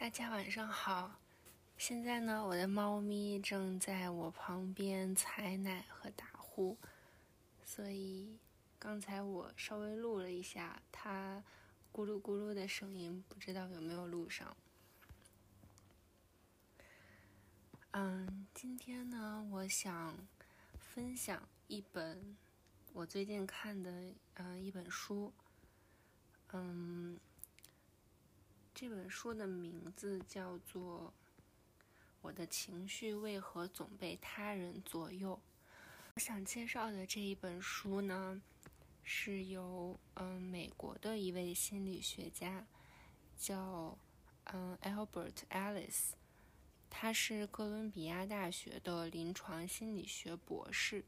[0.00, 1.20] 大家晚上好，
[1.76, 6.78] 现在呢，我的猫咪正在我旁边采奶和打呼，
[7.66, 8.38] 所以
[8.78, 11.44] 刚才我稍微录了一下它
[11.92, 14.56] 咕噜咕噜的声音，不知道有没有录上。
[17.90, 20.16] 嗯，今天呢，我想
[20.78, 22.38] 分享一本
[22.94, 25.30] 我最近看的呃一本书，
[26.54, 27.20] 嗯。
[28.72, 31.12] 这本书的名字叫做
[32.22, 35.34] 《我的情绪为何总被他人左右》。
[36.14, 38.40] 我想介绍的这一本书呢，
[39.02, 42.66] 是由嗯美国的一位心理学家
[43.36, 43.98] 叫
[44.44, 46.12] 嗯 Albert Ellis，
[46.88, 51.04] 他是哥伦比亚大学的临床心理学博士，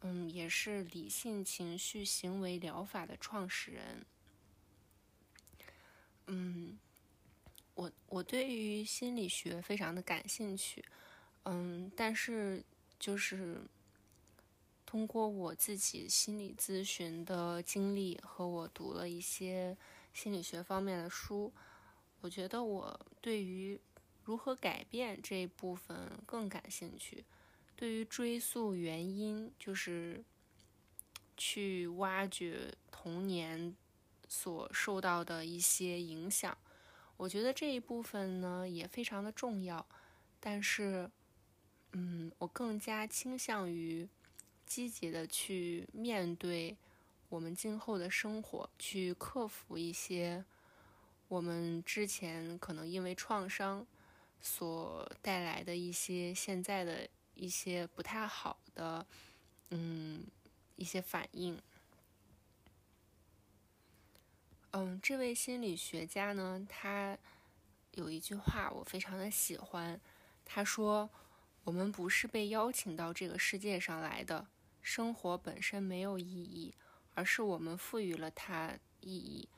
[0.00, 4.04] 嗯，也是理性情绪行为疗法的创始人。
[6.28, 6.76] 嗯，
[7.74, 10.84] 我我对于心理学非常的感兴趣，
[11.44, 12.64] 嗯，但是
[12.98, 13.60] 就是
[14.84, 19.76] 通过我自己心理咨询的经历和我读了一些
[20.12, 21.52] 心理学方面的书，
[22.20, 23.78] 我觉得我对于
[24.24, 27.24] 如何改变这一部分更感兴趣。
[27.76, 30.24] 对于追溯原因，就是
[31.36, 33.76] 去挖掘童年。
[34.28, 36.56] 所受到的一些影响，
[37.16, 39.86] 我觉得这一部分呢也非常的重要。
[40.40, 41.10] 但是，
[41.92, 44.08] 嗯，我更加倾向于
[44.64, 46.76] 积极的去面对
[47.28, 50.44] 我们今后的生活，去克服一些
[51.28, 53.86] 我们之前可能因为创伤
[54.40, 59.06] 所带来的一些现在的一些不太好的，
[59.70, 60.24] 嗯，
[60.76, 61.60] 一些反应。
[64.78, 67.16] 嗯，这位心理学家呢，他
[67.92, 69.98] 有一句话我非常的喜欢。
[70.44, 71.08] 他说
[71.64, 74.46] ：“我们不是被邀请到这个世界上来的，
[74.82, 76.74] 生活本身没有意义，
[77.14, 79.48] 而是我们赋予了它意义。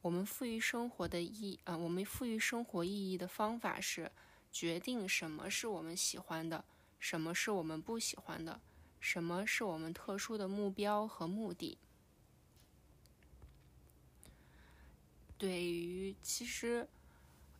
[0.00, 4.10] 我们赋予生活的意，呃，我们赋予生活意义的方法是
[4.50, 6.64] 决定什么是我们喜欢的，
[6.98, 8.58] 什么是我们不喜欢的，
[8.98, 11.76] 什么是我们特殊的目标和目的。”
[15.42, 16.88] 对于其实，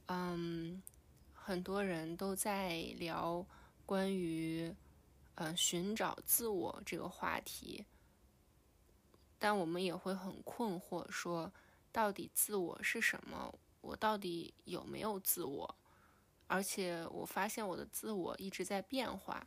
[0.07, 0.81] 嗯，
[1.35, 3.45] 很多人都在聊
[3.85, 4.73] 关于
[5.35, 7.85] 呃寻找自我这个话题，
[9.37, 11.53] 但我们也会很困惑，说
[11.91, 13.53] 到底自我是什么？
[13.81, 15.77] 我到底有没有自我？
[16.47, 19.45] 而且我发现我的自我一直在变化，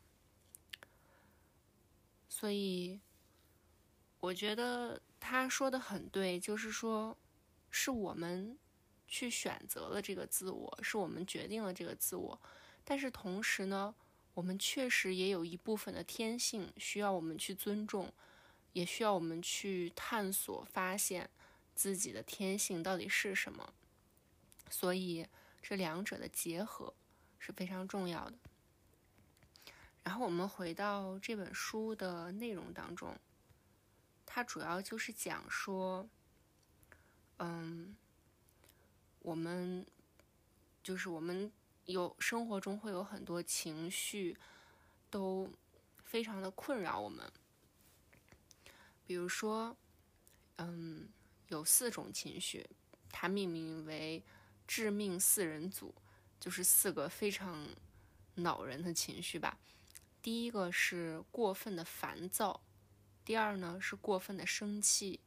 [2.28, 3.00] 所以
[4.20, 7.18] 我觉得他说的很对，就是说。
[7.78, 8.58] 是我们
[9.06, 12.42] 去选择了这个自我，是我们决定了这个自我。
[12.86, 13.94] 但是同时呢，
[14.34, 18.14] 我们确实也有一部分的天性需要我们去尊重，
[18.72, 21.30] 也需要我们去探索、发现
[21.76, 23.74] 自己的天性到底是什么。
[24.70, 25.28] 所以
[25.62, 26.94] 这两者的结合
[27.38, 28.38] 是非常重要的。
[30.04, 33.20] 然后我们回到这本书的内容当中，
[34.26, 36.08] 它主要就是讲说。
[37.38, 37.96] 嗯，
[39.20, 39.86] 我们
[40.84, 41.52] 就是我们
[41.86, 44.38] 有生活中会有很多情绪，
[45.10, 45.52] 都
[46.04, 47.32] 非常的困扰我们。
[49.06, 49.76] 比如说，
[50.58, 51.10] 嗯，
[51.50, 52.68] 有四种情绪，
[53.12, 54.24] 它命名为
[54.66, 55.94] “致命四人组”，
[56.40, 57.68] 就是四个非常
[58.36, 59.58] 恼人的情绪吧。
[60.22, 62.62] 第一个是过分的烦躁，
[63.24, 65.20] 第二呢是过分的生气。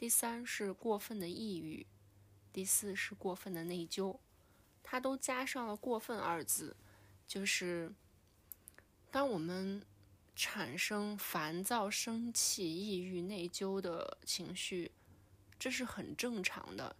[0.00, 1.86] 第三是过分的抑郁，
[2.54, 4.16] 第四是过分的内疚，
[4.82, 6.74] 它都加上了“过分”二字，
[7.28, 7.92] 就是
[9.10, 9.82] 当我们
[10.34, 14.90] 产生烦躁、生气、抑郁、内疚的情绪，
[15.58, 16.96] 这是很正常的。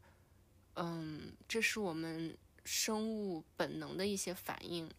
[0.75, 2.37] 嗯，这是我们
[2.67, 4.91] 生物本能的一些反应。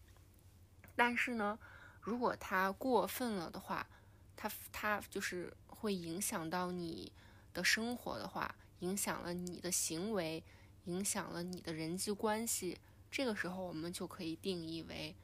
[0.96, 1.56] 但是呢，
[2.00, 3.86] 如果它过分了的话，
[4.34, 7.12] 它它就是会影响到你。
[7.52, 10.42] 的生活的话，影响了你的行为，
[10.84, 12.78] 影响了你的人际关系。
[13.10, 15.14] 这个时候，我们就可以定义为，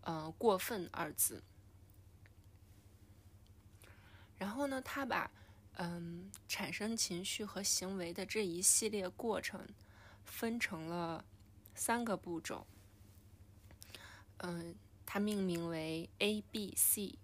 [0.00, 1.42] 呃，过分二字。
[4.38, 5.30] 然后呢，他把
[5.76, 9.68] 嗯产生情绪和行为的这一系列过程
[10.24, 11.24] 分成了
[11.74, 12.66] 三个步骤。
[14.38, 14.74] 嗯，
[15.06, 17.18] 它命名为 A、B、C。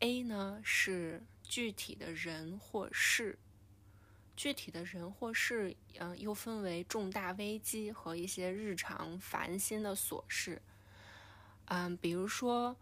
[0.00, 1.22] A 呢是。
[1.48, 3.38] 具体的人或事，
[4.36, 10.60] 具体的人或事，嗯，又分为重大危机和一些日常烦心的琐事。
[11.64, 12.76] 嗯，比如说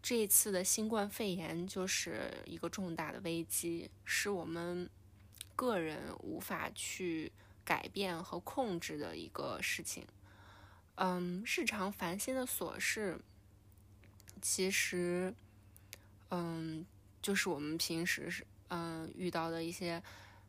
[0.00, 4.88] 这次的新冠肺炎就是一个重大的危机，是我们
[5.56, 7.32] 个人无法去
[7.64, 10.06] 改变和控制的一个事情。
[10.94, 13.20] 嗯，日常烦心的琐事，
[14.40, 15.34] 其实，
[16.30, 16.84] 嗯，
[17.22, 20.02] 就是我们平时是嗯遇到的一些。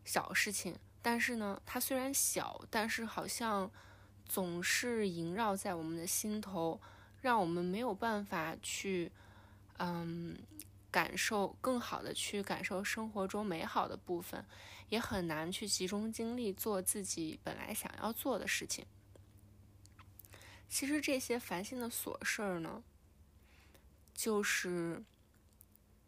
[0.04, 3.70] 小事情，但是呢，它虽然小，但是好像
[4.26, 6.82] 总是萦绕在我们的心头，
[7.22, 9.12] 让我们没有办法去，
[9.78, 10.36] 嗯，
[10.90, 14.44] 感受更好的去感受生活中美好的部分，
[14.90, 18.84] 也很难去集中精力做自己本来想要做的事情。
[20.68, 22.82] 其实这些烦心的琐事儿呢，
[24.16, 25.04] 就是。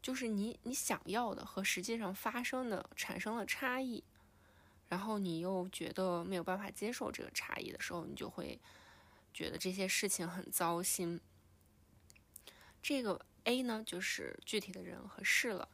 [0.04, 4.04] 就是你你想要的和实际上发生的产生了差异，
[4.90, 8.60] 然后你又觉得没有办法接受这个差异的时候，你就会
[9.34, 11.22] 觉得这些事情很糟心。
[12.82, 15.70] 这个 A 呢，就是具体的人和事了。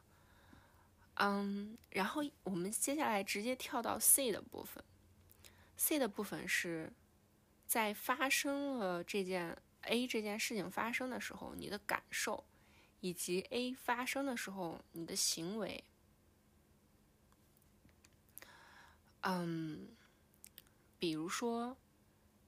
[1.14, 4.82] 嗯，然后我们接下来直接跳到 C 的部分。
[5.76, 6.92] C 的部分是
[7.66, 12.44] 在发生了这件 A 这件事情发生的时候，你的感受。
[13.00, 15.82] 以及 A 发生的时候，你的行为，
[19.22, 19.88] 嗯，
[20.98, 21.76] 比如说，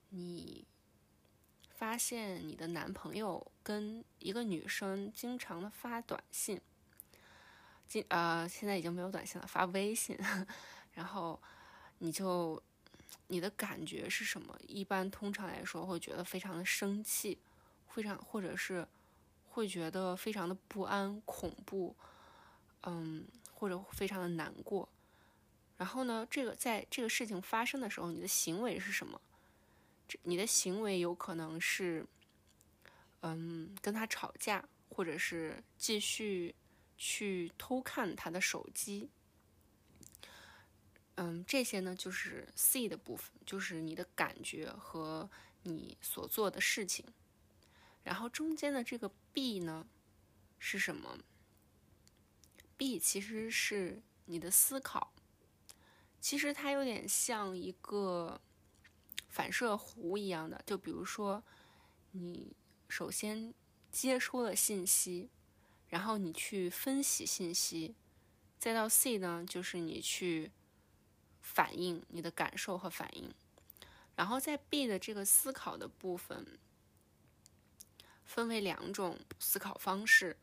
[0.09, 0.65] 你
[1.75, 6.61] 发现你的男朋友跟一个女生经常的发短信，
[7.87, 10.15] 今呃现在已经没有短信了，发微信，
[10.93, 11.41] 然后
[11.97, 12.61] 你就
[13.27, 14.55] 你的感觉是什么？
[14.67, 17.39] 一般通常来说会觉得非常的生气，
[17.87, 18.87] 非常或者是。
[19.53, 21.95] 会觉得非常的不安、恐怖，
[22.81, 23.23] 嗯，
[23.53, 24.89] 或者非常的难过。
[25.77, 29.21] 然后呢，这个在这个事情发生的时候，你的行为是什么？
[30.07, 32.03] 这你的行为有可能是，
[33.21, 36.55] 嗯，跟他吵架，或者是继续
[36.97, 39.07] 去偷看他的手机。
[41.15, 45.29] 嗯，这些呢就是 C 的部分，就是你的感觉和
[45.61, 47.05] 你所做的事情。
[48.03, 49.87] 然后中间的这个 B 呢，
[50.59, 51.17] 是什么
[52.75, 55.13] ？B 其实是你的思考，
[56.19, 58.41] 其实它有点像一个
[59.29, 60.61] 反射弧一样的。
[60.65, 61.41] 就比如说，
[62.11, 62.53] 你
[62.89, 63.53] 首先
[63.89, 65.29] 接收了信息，
[65.87, 67.95] 然后你去分析信息，
[68.59, 70.51] 再到 C 呢，就是你去
[71.39, 73.33] 反应你的感受和反应。
[74.15, 76.59] 然后在 B 的这个思考的部分。
[78.33, 80.35] 分为两种思考方式，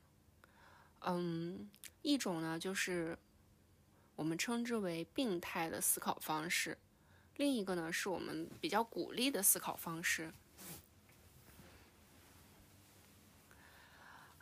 [1.00, 1.68] 嗯，
[2.02, 3.18] 一种呢就是
[4.14, 6.78] 我们称之为病态的思考方式，
[7.34, 10.32] 另一个呢是我们比较鼓励的思考方式。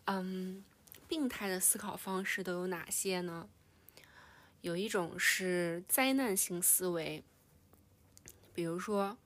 [0.05, 0.63] 嗯，
[1.09, 3.49] 病态的思考方式都有哪些呢？
[4.61, 7.25] 有一种是灾难性思维，
[8.53, 9.17] 比如说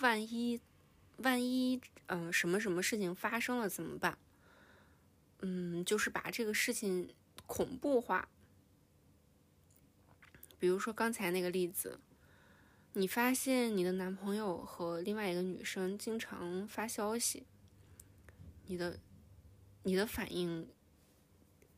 [0.00, 0.62] 万一。
[1.18, 4.18] 万一，嗯，什么什么事情发生了怎么办？
[5.40, 7.14] 嗯，就是把这个事情
[7.46, 8.28] 恐怖化。
[10.58, 12.00] 比如说刚才那个例子，
[12.94, 17.46] 你发现你的男朋友和另外一个女生经常发消息，
[18.66, 18.98] 你的
[19.82, 20.68] 你的反应，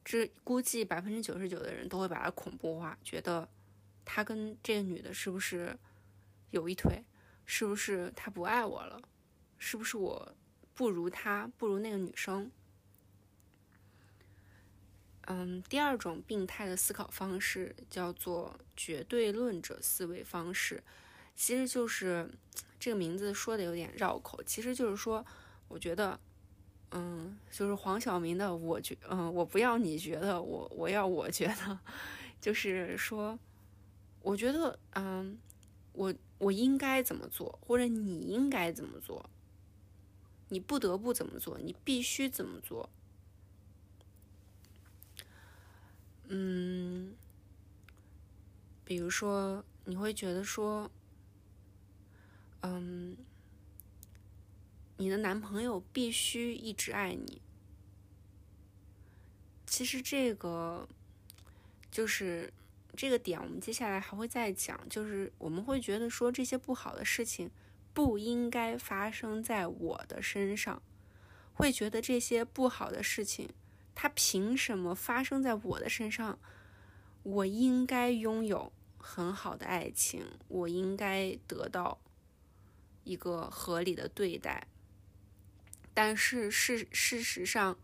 [0.05, 3.49] 这估计百分之九十九的人都会把它恐怖化，觉得
[4.05, 5.77] 他跟这个女的是不是
[6.51, 7.05] 有一腿？
[7.51, 9.01] 是不是他不爱我了？
[9.59, 10.35] 是不是我
[10.75, 12.51] 不如他，不如那个女生？
[15.31, 20.83] 嗯，第二种病态的思考方式叫做绝对论者思维方式，
[21.37, 22.31] 其实就是
[22.81, 25.27] 这个名字说的有点绕口，其实就是说，
[25.69, 26.19] 我觉得，
[26.93, 31.79] 嗯，就是黄晓明的，我觉，嗯，我不要你觉得，我我要我觉得，
[32.41, 33.39] 就是说，
[34.23, 35.39] 我觉得，嗯，
[35.93, 39.29] 我我应该怎么做，或者你应该怎么做。
[40.49, 41.59] 你不得不怎么做？
[41.59, 42.89] 你必须怎么做？
[46.29, 47.15] 嗯，
[48.85, 50.91] 比如说，你会觉得说，
[52.61, 53.17] 嗯，
[54.99, 57.41] 你的男朋友必须一直爱你。
[59.67, 60.89] 其实这个
[61.91, 62.53] 就是
[62.97, 64.89] 这个点，我们接下来还会再讲。
[64.89, 67.51] 就是我们会觉得说这些不好的事情。
[67.99, 70.81] 不应该发生在我的身上，
[71.53, 73.51] 会觉得这些不好的事情，
[73.93, 76.39] 它凭什么发生在我的身上？
[77.25, 81.99] 我应该拥有很好的爱情，我应该得到
[83.03, 84.69] 一个合理的对待。
[85.93, 87.77] 但是事事实上，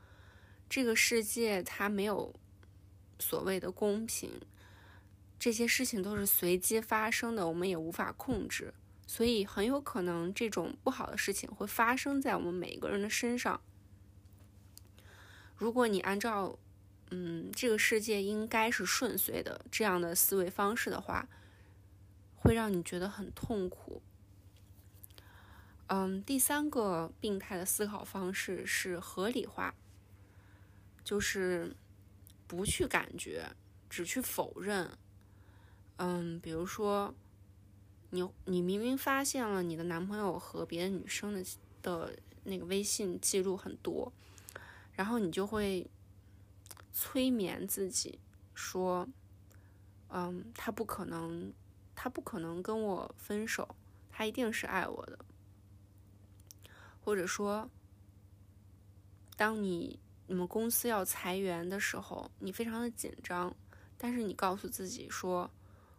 [0.71, 2.33] 这个世界它没有
[3.19, 4.31] 所谓的公平，
[5.41, 8.73] 这些事情都是随机发生的，我们也无法控制，
[9.07, 13.61] 所以很有可能这种不好的事情会发生在我们每个人的身上。
[15.57, 16.59] 如果你按照
[17.11, 21.29] 嗯这个世界应该是顺遂的这样的思维方式的话，
[22.35, 24.03] 会让你觉得很痛苦。
[25.87, 29.75] 嗯，第三个病态的思考方式是合理化，
[31.05, 31.77] 就是
[32.47, 33.53] 不去感觉，
[33.89, 34.91] 只去否认。
[35.99, 37.15] 嗯，比如说，
[38.15, 41.45] 你你明明发现了你的男朋友和别的女生的
[41.83, 44.13] 的那个微信记录很多，
[44.93, 45.91] 然后你就会
[46.93, 48.21] 催眠自己
[48.55, 49.09] 说，
[50.11, 51.53] 嗯，他不可能，
[51.97, 53.75] 他不可能跟我分手，
[54.13, 55.19] 他一定是爱我的。
[57.05, 57.69] 或者说，
[59.37, 63.53] 当你你们公司要裁员的时候，你非常的紧张，
[63.99, 65.51] 但是你告诉自己说，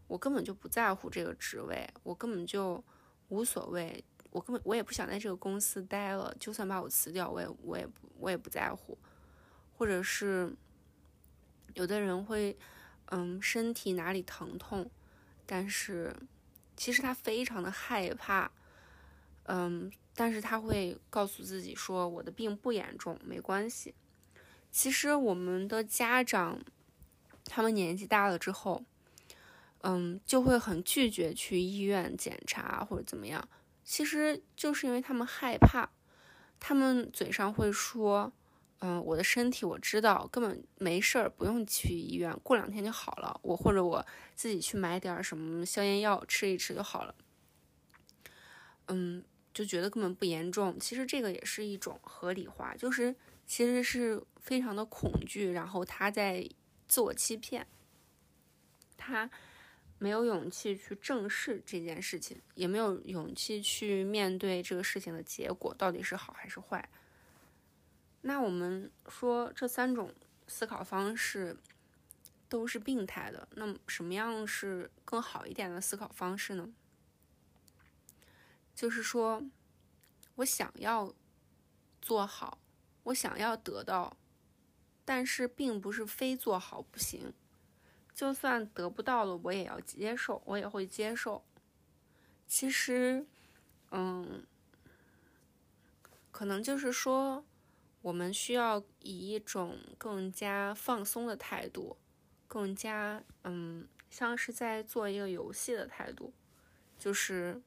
[0.07, 2.83] 我根本就不在乎这个职位，我根本就
[3.29, 8.97] 无所谓，我根本我也不想在这个公司待了，就算把我辞掉，我也我也不我也不在乎。
[9.77, 10.55] 或者是
[11.74, 12.57] 有的人会，
[13.07, 14.89] 嗯，身体哪里疼痛，
[15.45, 16.15] 但是
[16.77, 18.51] 其实他非常的害怕，
[19.43, 19.91] 嗯。
[20.17, 23.93] 但是他会告诉自己说：“我的病不严重，没关系。”
[24.71, 26.57] 其实我们的家长，
[27.43, 28.81] 他们年纪大了之后，
[29.86, 33.48] 嗯，就会很拒绝去医院检查或者怎么样。
[33.84, 35.89] 其实就是因为他们害怕，
[36.60, 38.34] 他们嘴上会说
[38.82, 43.39] ：“嗯，我的身体我知道，根本没事儿，不用去医院，过两天就好了。
[43.44, 47.15] 我或者我自己去买点什么消炎药吃一吃就好了。”
[48.88, 49.24] 嗯。
[49.56, 53.15] 就觉得根本不严重，其实这个也是一种合理化，就是
[53.48, 56.46] 其实是非常的恐惧，然后他在
[56.89, 57.65] 自我欺骗，
[58.98, 59.30] 他
[59.97, 66.87] 没有勇气去正视这件事情，也没有勇气去面对这个事情的结果到底是好还是坏。
[68.21, 70.13] 那我们说这三种
[70.47, 71.55] 思考方式
[72.49, 76.73] 都是病态的，那么什么样是更好一点的思考方式呢？
[78.75, 79.41] 就是说，
[80.35, 81.13] 我想要
[82.01, 82.57] 做好，
[83.03, 84.17] 我想要得到，
[85.05, 87.33] 但是并不是非做好不行。
[88.15, 91.43] 就算得不到了，我也要接受，我也会接受。
[92.48, 93.25] 其实，
[93.91, 94.45] 嗯，
[96.31, 97.45] 可能就是说，
[98.01, 101.98] 我们需要以一种更加放松的态度，
[102.48, 106.34] 更加嗯，像是在做一个游戏的态度，
[106.98, 107.62] 就是。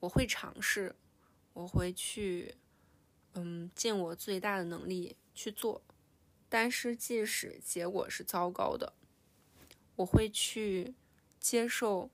[0.00, 0.94] 我会尝试，
[1.54, 2.56] 我会去，
[3.32, 5.80] 嗯，尽我最大的能力去做。
[6.48, 8.92] 但是，即使结果是糟糕的，
[9.96, 10.94] 我会去
[11.40, 12.10] 接受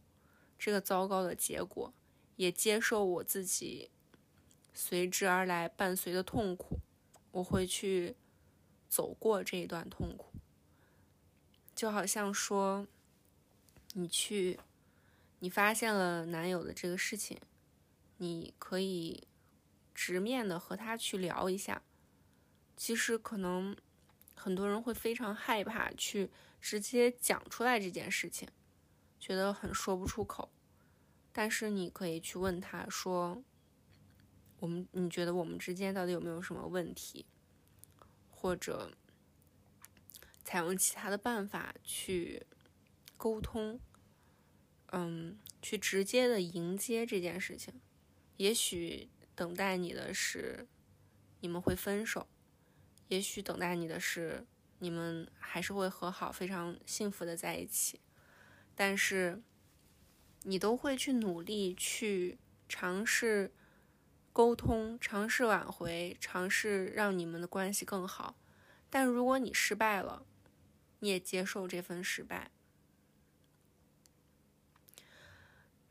[0.59, 1.93] 这个糟糕的结果，
[2.37, 3.91] 也接受我自己
[4.73, 6.81] 随之而来伴随的痛苦。
[7.33, 8.17] 我会去
[8.89, 10.33] 走过这一段痛苦，
[11.77, 12.89] 就好像说，
[13.93, 14.59] 你去，
[15.39, 17.39] 你发现了男友的这个事情。
[18.17, 19.27] 你可以
[19.95, 21.83] 直面的和他去聊一下。
[22.77, 23.75] 其实可能
[24.41, 26.31] 很多人会非常害怕去
[26.63, 28.49] 直接讲出来这件事情，
[29.19, 30.51] 觉得很说不出口。
[31.31, 33.45] 但是你可以去问他说
[34.61, 37.27] ：“我们你觉得我们之间到底有没有什么问题？”
[38.31, 38.91] 或者
[40.43, 42.47] 采用其他的办法去
[43.19, 43.79] 沟通，
[44.87, 47.79] 嗯，去直接的迎接这件事情。
[48.39, 50.67] 也许等待你的是，
[51.41, 52.27] 你们会分手；
[53.11, 54.47] 也许等待你的是，
[54.79, 58.01] 你们还是会和好，非常幸福的在一起。
[58.77, 59.43] 但是，
[60.45, 62.39] 你都会去努力去
[62.69, 63.53] 尝试
[64.33, 68.37] 沟通，尝试挽回，尝试让你们的关系更好。
[68.89, 70.25] 但如果你失败了，
[71.01, 72.51] 你也接受这份失败。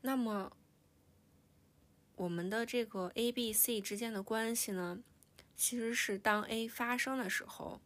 [0.00, 0.56] 那么。
[2.16, 5.02] 我们的这个 A、B、C 之间的关系呢，
[5.60, 7.82] 其实是当 A 发生的时候，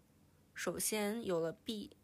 [0.55, 1.97] 首先有了 B，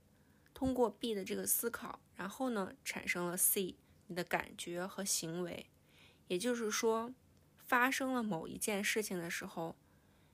[0.53, 3.77] 通过 B 的这个思考，然后呢产生了 C，
[4.09, 5.71] 你的感觉和行为。
[6.27, 7.15] 也就是说，
[7.57, 9.77] 发生了某一件事情的时候，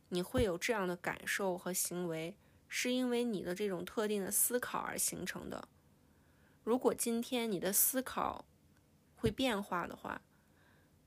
[0.08, 2.34] 你会有这样的感受和行为，
[2.66, 5.68] 是因为你的这种特定的思考而形成的。
[6.64, 8.46] 如果今天你的思考
[9.14, 10.22] 会变化的话，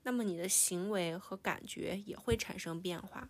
[0.03, 3.27] 那么你的行为和感觉也会产生变化。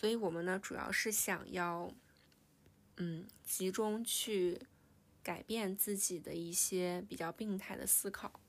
[0.00, 1.92] 所以，我们呢，主要是想要，
[2.96, 4.58] 嗯，集中去
[5.22, 8.40] 改变自己的一些比较病态的思考。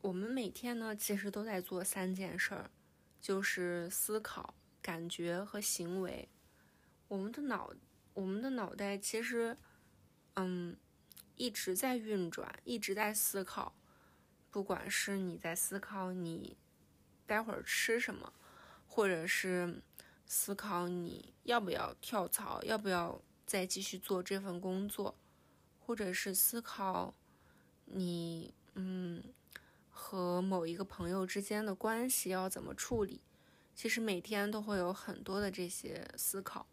[0.00, 2.70] 我们每天呢，其实都在做三件事儿，
[3.20, 6.30] 就是思考、感觉和行为。
[7.08, 7.74] 我们的脑，
[8.14, 9.58] 我们的脑袋其实，
[10.36, 10.78] 嗯，
[11.36, 13.76] 一直在运转，一直在思考。
[14.54, 16.56] 不管是你在思考你
[17.26, 18.32] 待会儿吃什么，
[18.86, 19.82] 或者是
[20.26, 25.18] 思考你要不要跳槽，要不要再继续做这份工作，
[25.80, 27.12] 或者是思考
[27.86, 29.24] 你嗯
[29.90, 33.20] 和某一个朋友之间的关系要怎么处理，
[33.74, 36.64] 其实每天都会有很多的这些思考。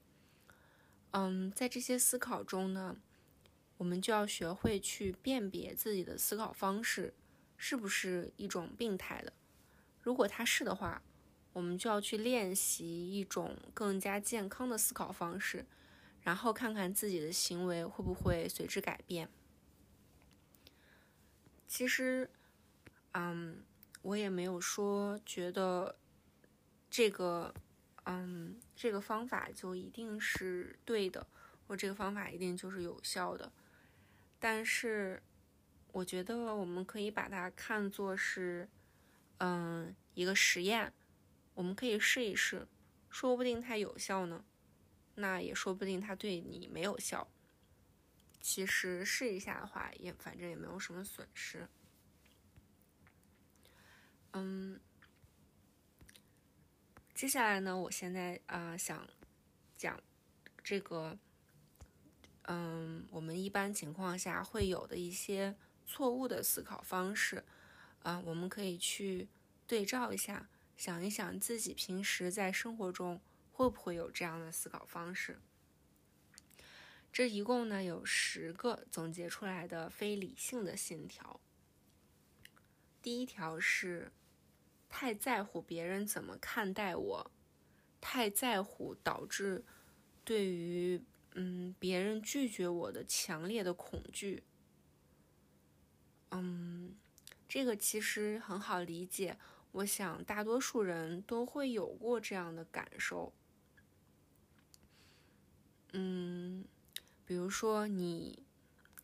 [1.14, 2.98] 嗯，在这些思考中呢，
[3.78, 7.16] 我们就要学会去辨别自己的思考方式。
[7.64, 9.32] 是不是一种病态的？
[10.02, 11.04] 如果它是的话，
[11.54, 15.64] 我们就要去练习一种更加健康的思考方式，
[16.24, 19.30] 然后看看自己的行为会不会随之改变。
[21.68, 22.32] 其实，
[23.12, 23.64] 嗯，
[24.02, 25.96] 我也没有说觉得
[26.90, 27.54] 这个，
[28.06, 31.28] 嗯，这个方法就一定是对的，
[31.68, 33.52] 或这个方法一定就是有效的，
[34.40, 35.22] 但是。
[35.94, 38.70] 我觉得我们可以把它看作是，
[39.40, 40.94] 嗯，一个实验，
[41.54, 42.66] 我们可以试一试，
[43.10, 44.46] 说不定它有效呢，
[45.16, 47.28] 那也说不定它对你没有效。
[48.40, 51.68] 其实试一下的话，也反正也没有什么损失。
[54.32, 54.80] 嗯，
[57.14, 59.06] 接下来呢，我现在啊想
[59.76, 60.02] 讲
[60.64, 61.18] 这个，
[62.44, 65.54] 嗯，我们一般情况下会有的一些。
[65.92, 67.44] 错误的思考方式，
[68.04, 69.28] 啊，我们可以去
[69.68, 73.20] 对照一下，想一想自己平时在生活中
[73.52, 75.38] 会不会有这样的思考方式。
[77.12, 81.42] 这一共呢有十个总结出来的非理性的信条。
[83.02, 84.14] 第一条是
[84.88, 87.32] 太在乎别人怎么看待我，
[88.00, 89.66] 太在乎导致
[90.24, 91.02] 对于
[91.34, 94.44] 嗯别人拒绝我的强烈的恐惧。
[96.32, 96.96] 嗯，
[97.48, 99.38] 这个其实很好理解。
[99.74, 103.34] 我想大多数人都会有过这样的感受。
[105.94, 106.66] 嗯，
[107.26, 108.44] 比如说你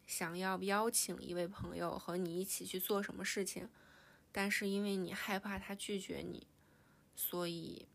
[0.05, 3.69] 想要邀请一位朋友和你一起去做什么事情，
[4.31, 6.47] 但是因为你害怕他拒绝你，
[7.15, 7.87] 所以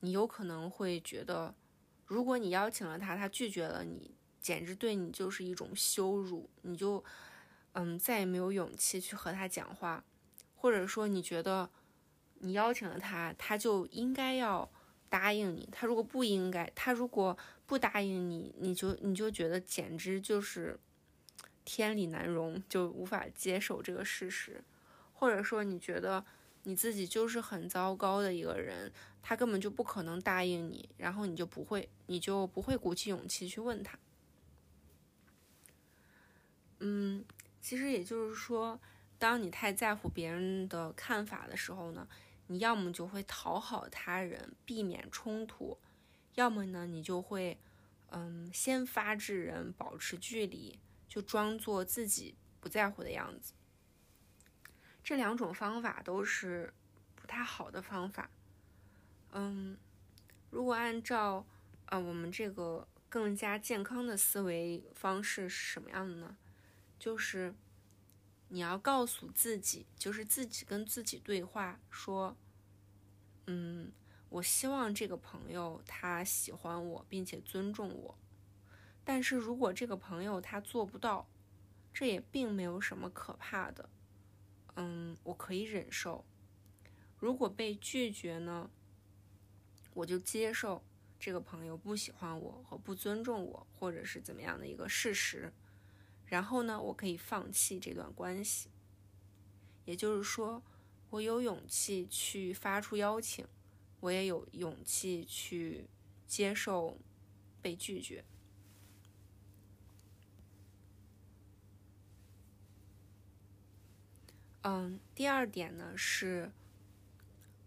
[0.00, 1.54] 你有可能会觉得，
[2.04, 7.02] 如果你邀请了他，他拒绝了你，简直对你就是一种羞辱，你就。
[7.78, 10.02] 嗯，再也没有勇气去和他讲话，
[10.54, 11.68] 或者说你觉得
[12.38, 14.70] 你邀请了他，他就应该要
[15.10, 15.68] 答应你。
[15.70, 17.36] 他如果不应该，他如果
[17.66, 20.80] 不答应你，你就你就觉得简直就是
[21.66, 24.64] 天理难容，就无法接受这个事实。
[25.12, 26.24] 或者说你觉得
[26.62, 33.98] 你自己就是很糟糕的一个人，他根本就不可能答应你，然后你就不会，你就不会鼓起勇气去问他。
[36.78, 37.22] 嗯。
[37.66, 38.80] 其实也就是说，
[39.18, 42.06] 当你太在乎别人的看法的时候呢，
[42.46, 45.76] 你要么就会讨好他人，避免冲突；
[46.36, 47.58] 要么呢，你就会，
[48.10, 53.52] 嗯，先发制人，保持距离，就装作自己不在乎的样子。
[55.02, 56.72] 这两种方法都是
[57.16, 58.30] 不太好的方法。
[59.32, 59.76] 嗯，
[60.50, 61.44] 如果按照，
[61.86, 66.36] 呃，我们这个更加健康的思维方式是什么样的呢？
[66.98, 67.54] 就是
[68.48, 72.36] 你要告诉自己，就是自己跟自己对话，说
[73.46, 73.92] ：“嗯，
[74.28, 78.18] 我希望这个朋友他喜欢我，并且尊重我。
[79.04, 81.28] 但是如果这个朋友他做不到，
[81.92, 83.88] 这也并没有什么可怕的。
[84.76, 86.24] 嗯，我可以忍受。
[87.18, 88.70] 如果被拒绝呢，
[89.94, 90.82] 我就接受
[91.18, 95.52] 这个朋友不喜欢我和不尊重我，或者是怎么样的一个事实。”
[96.26, 98.68] 然后呢，我可以放弃这段关系，
[99.84, 100.62] 也就是说，
[101.10, 103.46] 我有勇气去发出邀请，
[104.00, 105.86] 我也有勇气去
[106.26, 106.98] 接受
[107.62, 108.24] 被拒绝。
[114.62, 116.50] 嗯，第二点呢是，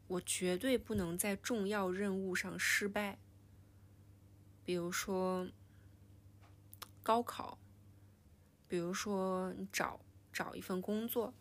[0.08, 3.18] 我绝对不能在重要任务上失败。
[4.66, 5.48] 比如说
[7.02, 7.58] 高考，
[8.70, 10.00] 比如说你找
[10.32, 11.34] 找一份工作，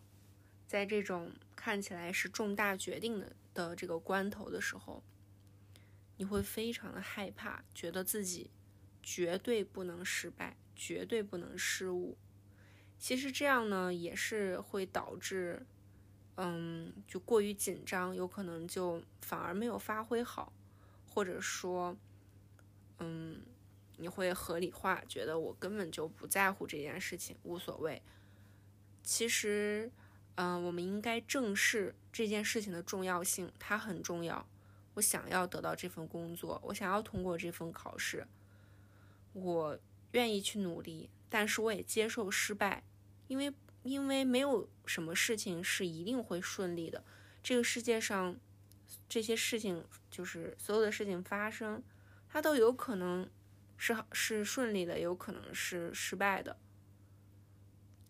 [0.66, 5.04] 在这种看起来是重大决定的的这个关头的时候，
[6.16, 8.50] 你会非常的害怕，觉得自己
[9.02, 12.16] 绝对不能失败，绝对不能失误。
[12.98, 15.64] 其实这样呢，也是会导致，
[16.36, 20.52] 嗯，就过于紧张，有可能就反而没有发挥好，
[21.06, 21.96] 或者说，
[22.98, 23.42] 嗯，
[23.98, 28.02] 你会合理化，觉得我根本就不在乎这件事情，无所谓。
[29.02, 29.90] 其实，
[30.36, 34.48] 嗯，我们应该正视这件事情的重要性，它很重要。
[34.94, 38.26] 我想要得到这份工作，我想要通过这份考试，
[39.32, 39.78] 我
[40.12, 42.82] 愿意去努力，但是我也接受失败。
[43.28, 47.04] 因为，因为没有什么事情是一定会顺利的。
[47.42, 48.36] 这个世界上，
[49.08, 51.82] 这些事情就是所有的事情发生，
[52.28, 53.28] 它都有可能
[53.78, 56.58] 是是顺利的，也有可能是失败的，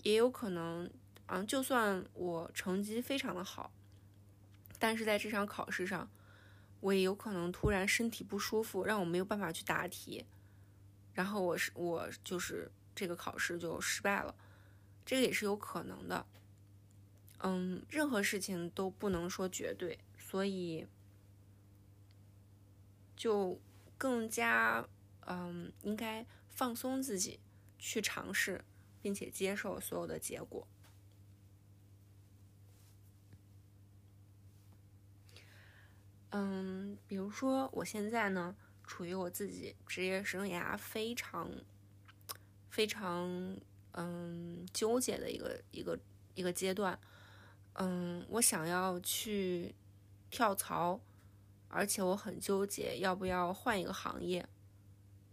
[0.03, 0.91] 也有可能，
[1.27, 3.71] 嗯，就算我成绩非常的好，
[4.79, 6.11] 但是在这场考试上，
[6.81, 10.25] 我也有可能突然身体不舒服，让我没有办法去答题，
[11.13, 14.35] 然后我是我就是这个考试就失败了。
[15.05, 16.27] 这个也是有可能的，
[17.39, 20.87] 嗯，任何事情都不能说绝对，所以
[23.17, 23.61] 就
[23.97, 24.87] 更加
[25.29, 27.39] 嗯应该放松自己，
[27.79, 28.65] 去尝试，
[29.01, 30.67] 并且接受所有的结果。
[36.31, 41.51] 嗯，比如说我现在呢，处于我自己职业生涯非常
[42.69, 43.57] 非常。
[43.93, 45.99] 嗯，纠结的一个一个
[46.37, 46.97] 一个阶段，
[47.73, 49.75] 嗯，我想要去
[50.31, 51.01] 跳槽，
[51.67, 54.49] 而且我很纠结要不要换一个行业，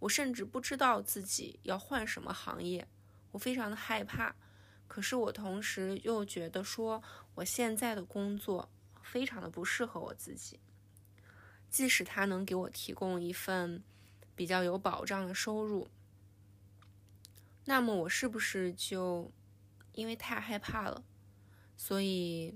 [0.00, 2.86] 我甚至不知道自己要换什么行业，
[3.32, 4.34] 我非常的害怕。
[4.86, 7.02] 可是我同时又觉得说，
[7.34, 8.68] 我现在的工作
[9.02, 10.60] 非常的不适合我自己，
[11.68, 13.82] 即使他能给我提供一份
[14.34, 15.88] 比较有保障的收入。
[17.64, 19.32] 那么我是不是就
[19.92, 21.02] 因为太害怕了，
[21.76, 22.54] 所以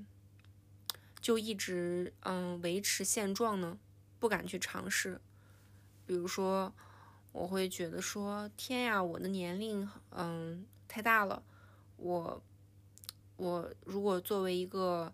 [1.21, 3.79] 就一直嗯维持现状呢？
[4.21, 5.21] 不敢去尝试。
[6.07, 6.73] 比如说，
[7.33, 11.43] 我会觉得说天呀，我的年龄嗯太大了，
[11.97, 12.43] 我
[13.37, 15.13] 我如果作为一个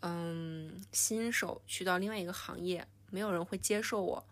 [0.00, 4.26] 嗯新手去到另外一个行业，没有人会接受我，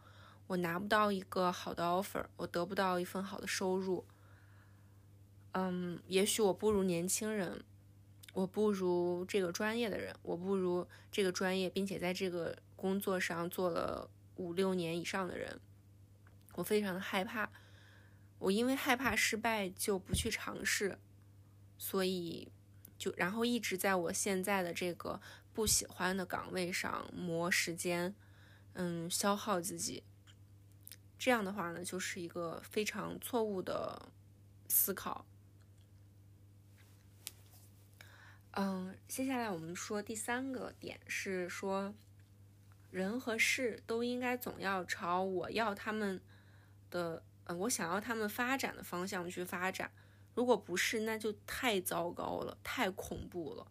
[0.47, 4.05] 我拿不到一个好的 offer，我得不到一份好的收入。
[5.53, 7.65] 嗯，也许我不如年轻人，
[8.35, 15.61] 我不如这个专业的人，我不如这个专业并且在这个工作上做了五六年以上的人，
[16.55, 17.51] 我非常的害怕，
[18.39, 20.99] 我因为害怕失败就不去尝试，
[21.79, 22.53] 所以
[22.99, 25.21] 就然后一直在我现在的这个
[25.53, 28.15] 不喜欢的岗位上磨时间，
[28.75, 30.03] 嗯，消耗自己，
[31.19, 34.11] 这样的话呢，就是一个非常错误的
[34.69, 35.27] 思考。
[38.53, 41.95] 嗯，接下来我们说第三个点是说，
[42.91, 46.21] 人和事都应该总要朝我要他们
[46.93, 49.91] 的，呃，我想要他们发展的方向去发展。
[50.35, 53.67] 如果不是，那就太糟糕了，太恐怖了，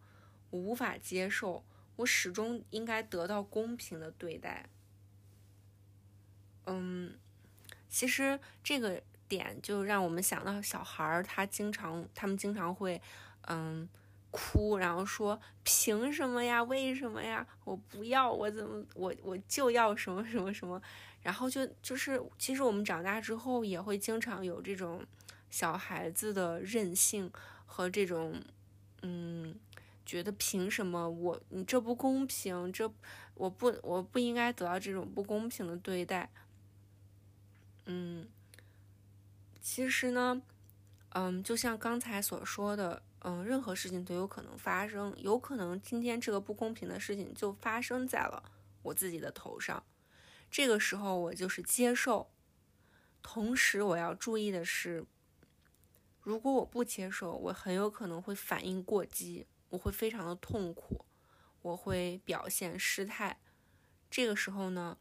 [0.50, 1.64] 我无法接受。
[1.96, 4.68] 我始终应该得到公平的对待。
[6.66, 7.16] 嗯，
[7.88, 13.00] 其实这个点就让我们想到小孩儿，他经常，他们经常会，
[13.42, 13.88] 嗯。
[14.34, 16.62] 哭，然后说凭什么呀？
[16.62, 17.46] 为什么呀？
[17.64, 20.80] 我不要，我怎么我我就要什么什么什么？
[21.22, 25.04] 然后就就是，其实我们长大之后也会经常有这种
[25.50, 27.30] 小孩子的任性
[27.64, 28.42] 和这种
[29.02, 29.54] 嗯，
[30.04, 32.92] 觉得凭什么我你这不公平，这
[33.34, 36.30] 我不我不应该得到这种不公平的对待。
[37.86, 38.28] 嗯，
[39.60, 40.42] 其实呢，
[41.10, 43.02] 嗯，就像刚才所说的。
[43.24, 48.42] 嗯，任何事情都有可能发生，有可能今天这个不公平的事情就发生在了
[48.82, 49.80] 我自己的头上。
[50.52, 52.30] 这个时候，我就是接受。
[53.22, 55.06] 同时，我要注意的是，
[56.20, 61.06] 如果我不接受，我很有可能会反应过激，我会非常的痛苦，
[61.62, 63.40] 我会表现失态。
[64.10, 64.98] 这个时候呢，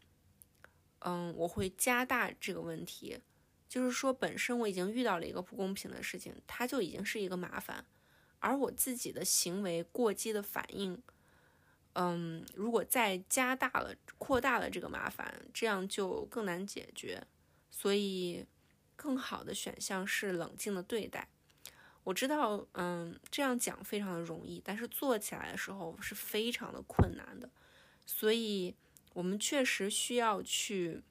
[1.00, 3.20] 嗯，我会加大这个问题，
[3.68, 7.86] 就是说，本身我已经遇到了一个不公平的事情，它就已经是一个麻烦。
[8.40, 11.04] 而我自己的行为过激的反应，
[11.94, 17.26] 嗯，如果再加大了、扩大了这个麻烦，这样就更难解决。
[17.70, 18.46] 所以，
[18.96, 21.28] 更好的选项是冷静的对待。
[22.04, 27.50] 我知道，嗯，这样讲非常的容易，但是做起来的时候是非常的困难的。
[28.06, 28.76] 所以，
[29.14, 31.04] 我们确实需要去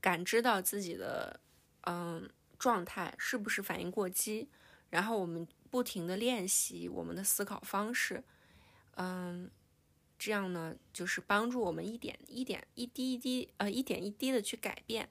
[0.00, 1.40] 感知到自己的，
[1.82, 2.28] 嗯，
[2.58, 4.48] 状态是不是反应过激，
[4.88, 8.24] 然后我们不停的练习我们的思考方式，
[8.96, 9.50] 嗯，
[10.18, 15.08] 这样呢，就是帮助我们一点一点、一滴一滴，呃，一点一滴的去改变，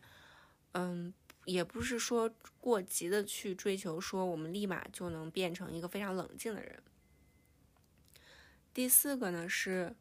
[0.73, 1.13] 嗯。
[1.45, 6.83] 也不是说过急的去追求，说我们立马就能变成一个非常冷静的人。
[8.71, 9.95] 第四个呢是，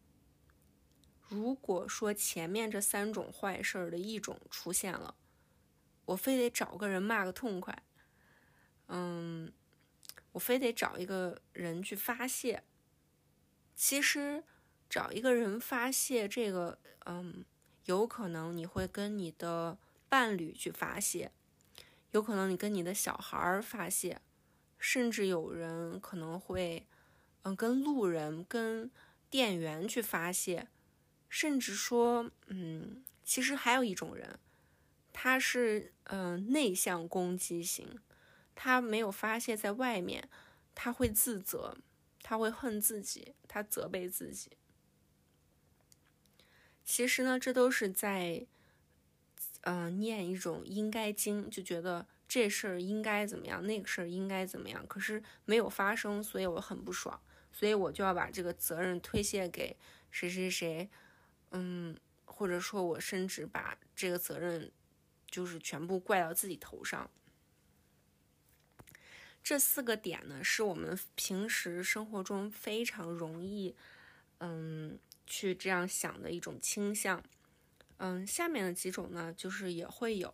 [1.29, 5.15] 如果说前面这三种坏事儿的一种出现了，
[6.05, 7.83] 我非得找个人骂个痛快，
[8.89, 9.51] 嗯，
[10.33, 12.63] 我非得找一个人去发泄。
[13.83, 14.45] 其实
[14.91, 17.43] 找一个人发泄，这个嗯，
[17.87, 19.79] 有可能你会跟你的。
[20.11, 21.31] 伴侣去发泄，
[22.11, 24.21] 有可能你跟你的小孩儿发泄，
[24.77, 26.85] 甚至有人可能会，
[27.43, 28.91] 嗯，跟路人、跟
[29.31, 30.67] 店员去发泄，
[31.29, 34.41] 甚至说，嗯，其实还有一种人，
[35.13, 38.01] 他是嗯内向攻击型，
[38.57, 40.29] 他没有发泄在外面，
[40.75, 41.77] 他会自责，
[42.23, 44.53] 他会恨自己，他责备自己。
[46.85, 48.47] 其实呢，这都是在。
[49.65, 57.21] 嗯，念一种应该经，就觉得这事儿应该怎么样，那个事儿应该怎么样，可是没有发生，所以我很不爽，
[57.53, 59.77] 所以我就要把这个责任推卸给
[60.11, 60.89] 谁谁谁，
[61.51, 64.73] 嗯，或者说，我甚至把这个责任
[65.31, 67.11] 就是全部怪到自己头上。
[69.51, 73.75] 这四个点呢，是我们平时生活中非常容易，
[74.39, 77.21] 嗯，去这样想的一种倾向。
[77.97, 80.33] 嗯，下面的几种呢，就是也会有，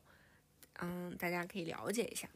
[0.81, 2.29] 嗯，大家可以了解一下。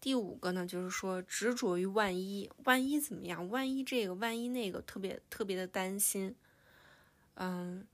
[0.00, 3.48] 第五个呢，就是说执着于万一，万一怎么样？
[3.48, 6.34] 万一这个，万一那个，特别特别的担心。
[7.34, 7.86] 嗯，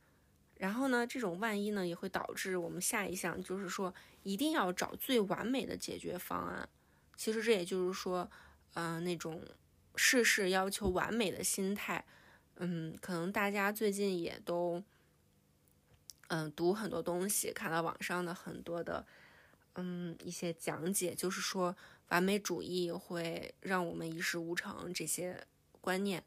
[0.57, 6.66] 然后呢，这种万一呢，也会导致我们下一项就是说，一定要找最完美的解决方案。
[7.16, 8.31] 其实这也就是说，
[8.75, 9.42] 嗯，那种
[9.96, 12.05] 事事要求完美的心态，
[12.57, 14.83] 嗯，可能大家最近也都。
[16.29, 19.07] 嗯，读很多东西，看到网上的很多的，
[19.75, 21.77] 嗯，一些讲解，就是说
[22.09, 25.46] 完美主义会让我们一事无成这些
[25.83, 26.25] 观念。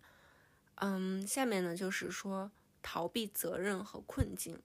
[0.76, 2.52] 嗯，下面呢就是说
[2.84, 4.62] 逃避责任和困境。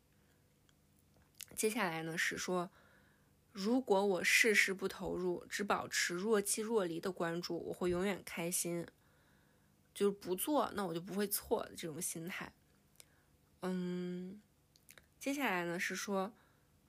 [1.56, 2.70] 接下来呢是说，
[3.52, 8.86] 如果我事事不投入，只保持若即若离的关注，我会永远开心。
[9.92, 12.52] 就是不做，那我就不会错的这种心态。
[13.62, 14.40] 嗯。
[15.18, 16.32] 接下来呢是说，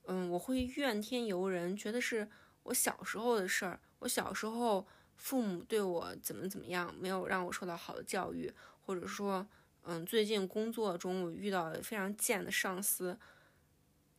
[0.06, 2.30] 嗯，我会怨天尤人，觉得是
[2.64, 3.82] 我小时候的事儿。
[4.00, 9.46] 我小时候父母对我怎么怎么样，没有让我受到好的教育，或者说，
[9.84, 13.20] 嗯，最近工作中我遇到非常贱的上司，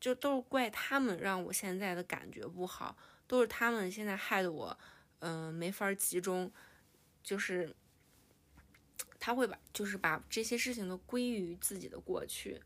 [0.02, 2.96] 就都是怪他们让我现在的感觉不好，
[3.28, 4.76] 都是他们现在害得我，
[5.20, 6.50] 嗯，没法集中，
[7.22, 7.72] 就是
[9.20, 12.60] 他会把，就是把这些事情都归于自己的过去。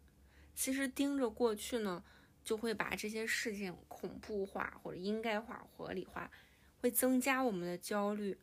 [0.54, 2.02] 其实盯着过去呢，
[2.42, 6.30] 就会把这些事情恐怖化或者应该化、合理化，
[6.80, 8.38] 会增加我们的焦虑。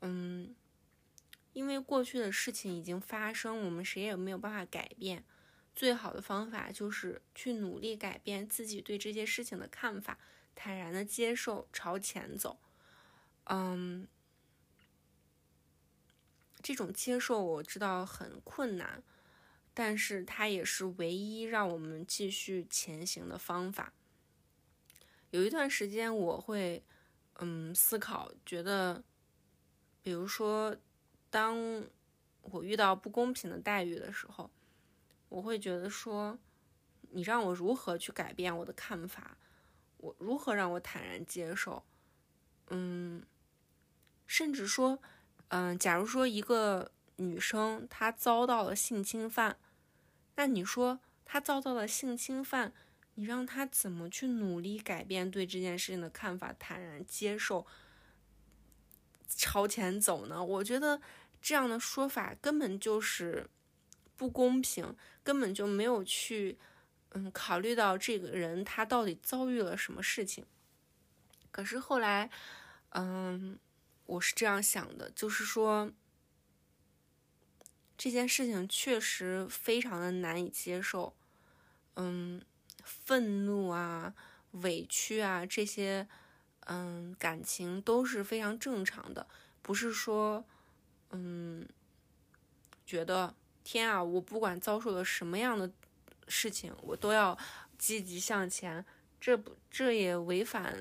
[0.00, 0.56] 嗯，
[1.52, 5.22] 因为过去的事情已经发生，我们谁也没有办法改变。
[5.74, 10.18] 最好的方法就是去努力改变自己对这些事情的看法，
[10.54, 12.58] 坦然的接受，朝前走。
[13.44, 14.06] 嗯，
[16.62, 19.02] 这种接受我知道很困难。
[19.76, 23.92] 但是它也是唯一让我们继续前行的方法。
[25.30, 26.80] 有一段时间，我会，
[27.40, 29.02] 嗯，思考，觉得，
[30.00, 30.76] 比如说，
[31.28, 31.84] 当
[32.42, 34.48] 我遇到不公平的待遇的时候，
[35.34, 36.38] 我会觉得说，
[37.10, 39.36] 你让我如何去改变我的看法？
[39.96, 41.84] 我如何让我坦然接受？
[42.68, 43.26] 嗯，
[44.26, 45.00] 甚至说，
[45.48, 49.58] 嗯，假如说一个女生她遭到了性侵犯。
[50.36, 52.72] 那你说她遭到了性侵犯，
[53.14, 57.66] 你让她怎么去努力改变对这件事情的看法，坦然接受，
[59.26, 60.44] 朝前走呢？
[60.44, 61.00] 我觉得
[61.42, 63.50] 这样的说法根本就是
[64.16, 66.58] 不公平，根本就没有去
[67.10, 70.44] 嗯考虑到这个人他到底遭遇了什么事情。
[71.50, 72.30] 可是后来，
[72.90, 73.58] 嗯，
[74.06, 75.92] 我是这样想的，就是说。
[77.96, 81.14] 这件事情确实非常的难以接受，
[81.94, 82.42] 嗯，
[82.82, 84.12] 愤怒啊、
[84.50, 86.08] 委屈啊这些，
[86.66, 89.28] 嗯，感情都是非常正常的，
[89.62, 90.44] 不是说，
[91.10, 91.66] 嗯，
[92.84, 93.32] 觉得
[93.64, 95.68] 天啊，我不管遭受了什么样的
[96.28, 97.36] 事情，我都要
[97.76, 98.84] 积极向前，
[99.20, 100.78] 这不，这也违反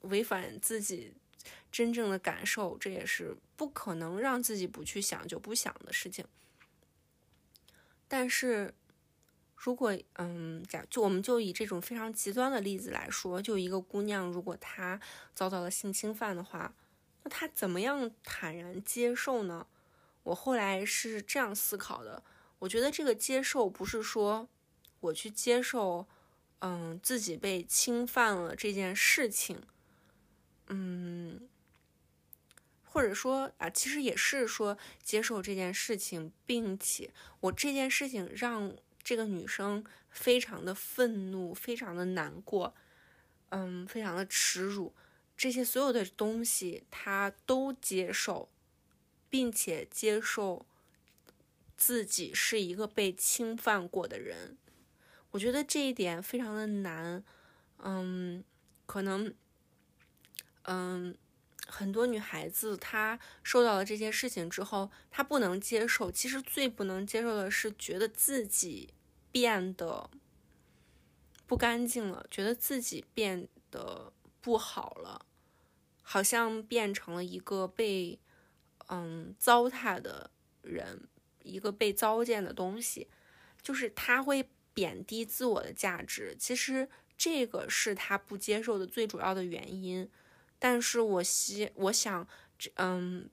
[0.00, 1.12] 违反自己。
[1.72, 6.22] 真正的感受，这也是不可能让自己不去想就不想的事情。
[8.06, 8.74] 但是，
[9.56, 15.00] 如果嗯，假就我们就以这种非常极端的例子来说，就一个姑娘，如果她
[15.34, 16.74] 遭到了性侵犯的话，
[17.22, 19.66] 那她怎么样坦然接受呢？
[20.22, 22.22] 我后来是这样思考的，
[22.60, 24.48] 我觉得这个接受不是说
[25.00, 26.06] 我去接受，
[26.60, 29.62] 嗯，自己被侵犯了这件事情，
[30.68, 31.48] 嗯。
[32.84, 42.74] 或者说啊，其实也是说接受这件事情，并且我这件事情让这个女生非常的愤怒，非常的难过，
[43.48, 44.92] 嗯，非常的耻辱，
[45.34, 48.50] 这些所有的东西她都接受，
[49.32, 50.66] 并且接受
[51.74, 54.58] 自己是一个被侵犯过的人。
[55.30, 57.24] 我觉得这一点非常的难，
[57.78, 58.44] 嗯，
[58.84, 59.34] 可能，
[60.64, 61.16] 嗯。
[61.68, 66.10] 很多女孩子，她受到了这些事情之后，她不能接受。
[66.10, 68.92] 其实最不能接受的是，觉得自己
[69.30, 70.10] 变得
[71.46, 75.24] 不干净了，觉得自己变得不好了，
[76.02, 78.18] 好像变成了一个被
[78.92, 81.08] 嗯糟蹋的人，
[81.42, 83.08] 一个被糟践的东西。
[83.62, 86.36] 就是他会贬低自我的价值。
[86.38, 90.10] 其实这个是他不接受的最主要的原因。
[90.58, 92.26] 但是我希我想，
[92.74, 93.28] 嗯，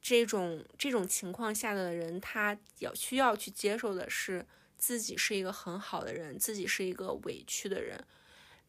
[0.00, 8.04] 这种这种情况下的人，他要需要去接受的是自己是一个很好的人，自己是一个委屈的人，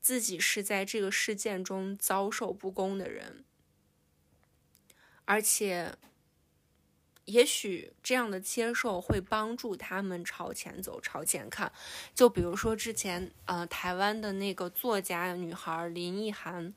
[0.01, 3.45] 自己是在这个事件中遭受不公的人，
[5.25, 5.95] 而且，
[7.25, 11.71] 也许这样的接受会帮助他们朝前走，朝前看。
[12.13, 16.73] 就比如说之前，呃，台湾的那个作家女孩林奕涵。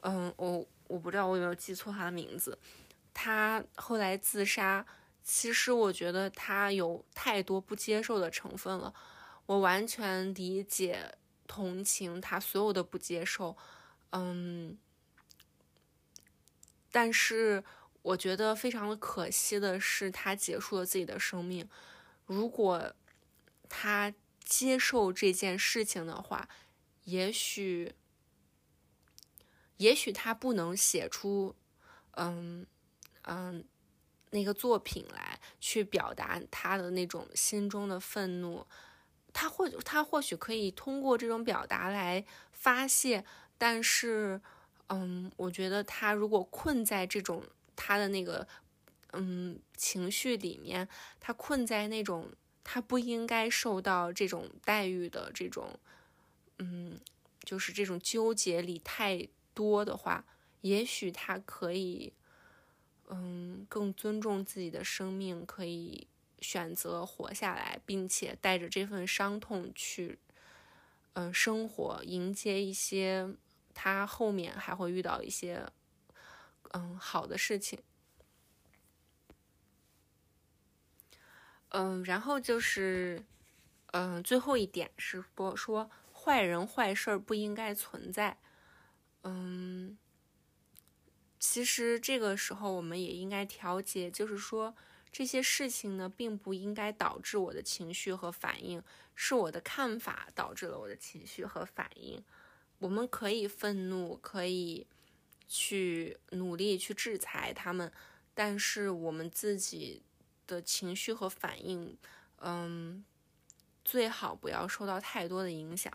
[0.00, 2.58] 嗯，我我不知道我有没有记错她的名字。
[3.12, 4.86] 她后来自杀，
[5.24, 8.94] 其实我觉得她有太多不接受的成分了。
[9.46, 13.56] 我完全理解、同情他所有的不接受。
[14.10, 14.78] 嗯，
[16.92, 17.64] 但是
[18.06, 21.68] 我觉得非常的可惜的是，他结束了自己的生命。
[22.24, 22.94] 如果
[23.68, 24.14] 他
[24.44, 26.48] 接受这件事情的话，
[27.04, 27.94] 也许。
[29.78, 31.54] 也许他不能写出，
[32.12, 32.66] 嗯
[33.24, 33.62] 嗯，
[34.30, 38.66] 那个作品来去表达他的那种心中的愤怒，
[39.34, 43.22] 他或他或许可以通过这种表达来发泄，
[43.58, 44.40] 但是，
[44.86, 47.44] 嗯，我觉得他如果困在这种
[47.76, 48.48] 他的那个
[49.12, 50.88] 嗯情绪里面，
[51.20, 52.32] 他困在那种
[52.64, 55.78] 他不应该受到这种待遇的这种，
[56.58, 56.98] 嗯，
[57.44, 59.28] 就是这种纠结里太。
[59.56, 60.22] 多的话，
[60.60, 62.12] 也许他可以，
[63.08, 66.06] 嗯，更尊重自己的生命，可以
[66.42, 70.18] 选择活下来，并且带着这份伤痛去，
[71.14, 73.34] 嗯，生活，迎接一些
[73.72, 75.66] 他后面还会遇到一些，
[76.72, 77.78] 嗯，好的事情。
[81.70, 83.24] 嗯，然后就是，
[83.92, 88.38] 嗯，最后一点是说，说坏人坏事儿不应该存在。
[89.22, 89.98] 嗯，
[91.38, 94.74] 其实这个时候我们也应该调节，就是说
[95.10, 98.82] 这些事情呢，并不应该导致我的情绪和反应，
[99.14, 102.24] 是我的看法导致了我的情绪和反应。
[102.78, 104.86] 我们可以愤怒，可以
[105.46, 107.92] 去努力去制裁他们，
[108.34, 110.02] 但是我们自己
[110.46, 111.96] 的情绪和反应，
[112.38, 113.04] 嗯，
[113.84, 115.92] 最好不要受到太多的影响。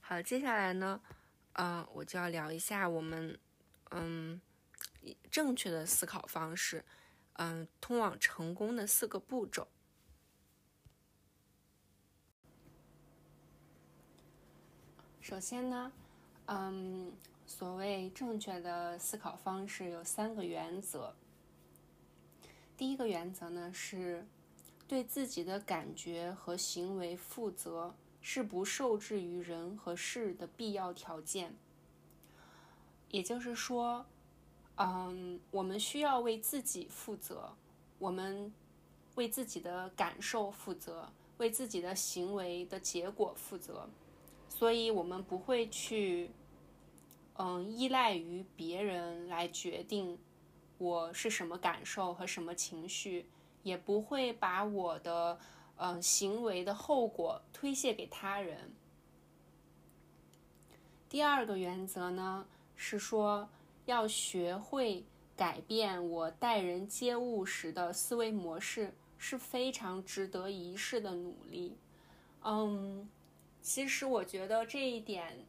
[0.00, 1.00] 好，接下来呢，
[1.52, 3.38] 嗯，我就要聊一下我们，
[3.90, 4.40] 嗯，
[5.30, 6.84] 正确的思考方式，
[7.34, 9.68] 嗯，通往成功的四个步骤。
[15.28, 15.92] 首先呢，
[16.46, 17.12] 嗯，
[17.46, 21.14] 所谓正确的思考方式有三个原则。
[22.78, 24.26] 第一个原则呢，是
[24.88, 27.94] 对自己的感觉和行为负责。
[28.22, 31.54] 是不受制于人和事的必要条件。
[33.10, 34.06] 也就是说，
[34.76, 37.54] 嗯，我们需要为自己负责，
[37.98, 38.50] 我们
[39.16, 43.88] 为自己的感受负责，为自己的行为的结果负责，
[44.58, 46.30] 所以我们不会去，
[47.34, 50.18] 嗯，依赖于别人来决定
[50.78, 53.28] 我是什么感受和什么情绪，
[53.62, 55.38] 也不会把我的
[55.76, 58.72] 嗯行为的后果推卸给他人。
[61.08, 63.48] 第二个原则呢，是说。
[63.86, 65.02] 要学会
[65.34, 71.78] 改变我待人接物时的思维模式，是非常值得一试的努力。
[72.42, 73.08] 嗯，
[73.68, 75.44] 其实我觉得这一点，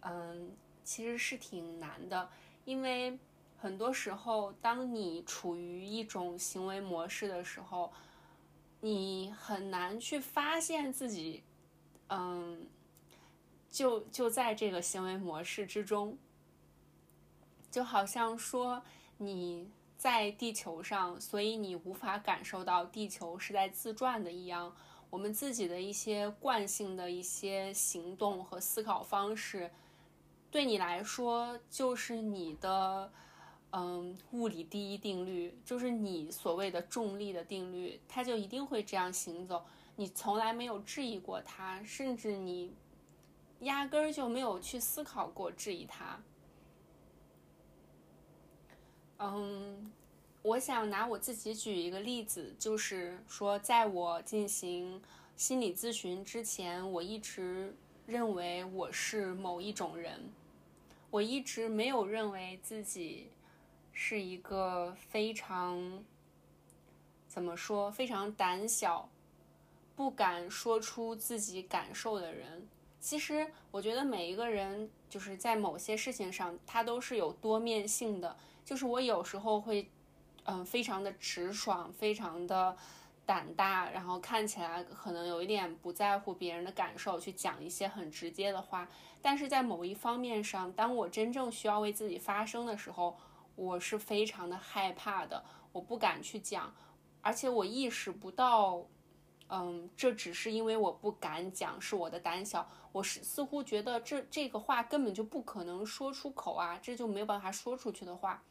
[0.00, 0.50] 嗯，
[0.82, 2.28] 其实是挺难的，
[2.64, 3.16] 因为
[3.56, 7.92] 很多时候，当你处于一种行为模式的时候，
[8.80, 11.44] 你很难去发现自己，
[12.08, 12.66] 嗯，
[13.70, 16.18] 就就在这个行为模式之中。
[17.70, 18.82] 就好像说
[19.18, 24.74] 你在地球上，所以你无法感受到地球是在自转的一样。
[25.10, 29.70] 我们自己的一些惯性的一些行动和思考方式，
[30.50, 33.12] 对你来说就是你的，
[33.72, 39.66] 嗯，物理第一定律，就是你所谓的重力的定律，它就一定会这样行走。
[39.96, 42.72] 你从来没有质疑过它，甚至你
[43.60, 46.22] 压根儿就没有去思考过质疑它。
[49.18, 49.92] 嗯，
[50.42, 55.02] 我想拿我自己举一个例子，就是说，在我进行
[55.36, 57.74] 心理咨询之前，我一直
[58.06, 60.30] 认为我是某一种人，
[61.10, 63.28] 我一直没有认为自己
[63.92, 66.02] 是一个非常
[67.28, 69.10] 怎么说非常胆小、
[69.94, 72.66] 不敢说出自己感受的人。
[72.98, 78.34] 其实，我觉得每一个人就是在某些事情上，他都是有多面性的。
[78.64, 79.88] 就是我有时候会，
[80.44, 82.76] 嗯，非常的直爽，非常的
[83.24, 88.88] 胆大，然后看起来可能有一点不在乎别人的感受，去讲一些很直接的话。
[89.22, 93.16] 但是在某一方面上，当我真正需要为自己发声的时候，
[93.54, 96.74] 我是非常的害怕的，我不敢去讲，
[97.20, 98.82] 而且我意识不到，
[99.48, 102.66] 嗯，这只是因为我不敢讲，是我的胆小。
[102.92, 108.42] 我是似乎觉得这这个话根本就不可能说出口啊，这就没有办法说出去的话。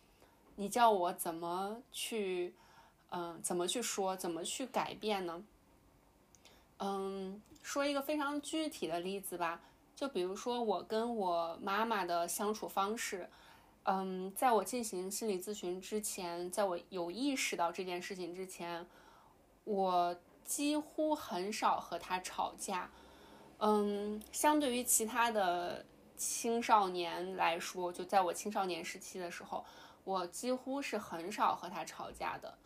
[0.60, 2.54] 你叫我怎么去，
[3.12, 5.42] 嗯，怎么去说，怎么去改变呢？
[6.80, 9.62] 嗯，说一个非常具体的例子吧，
[9.96, 13.30] 就比如说我跟我妈妈的相处方式，
[13.84, 18.86] 嗯，在我进行心理咨询之前，在我有意识到这件事情之前，
[19.64, 22.92] 我几乎很少和她吵架。
[23.60, 25.86] 嗯，相对于其他的
[26.18, 29.64] 青少年来说，就在我青少年时期的时候。
[30.10, 32.58] 我几乎是很少和他吵架的，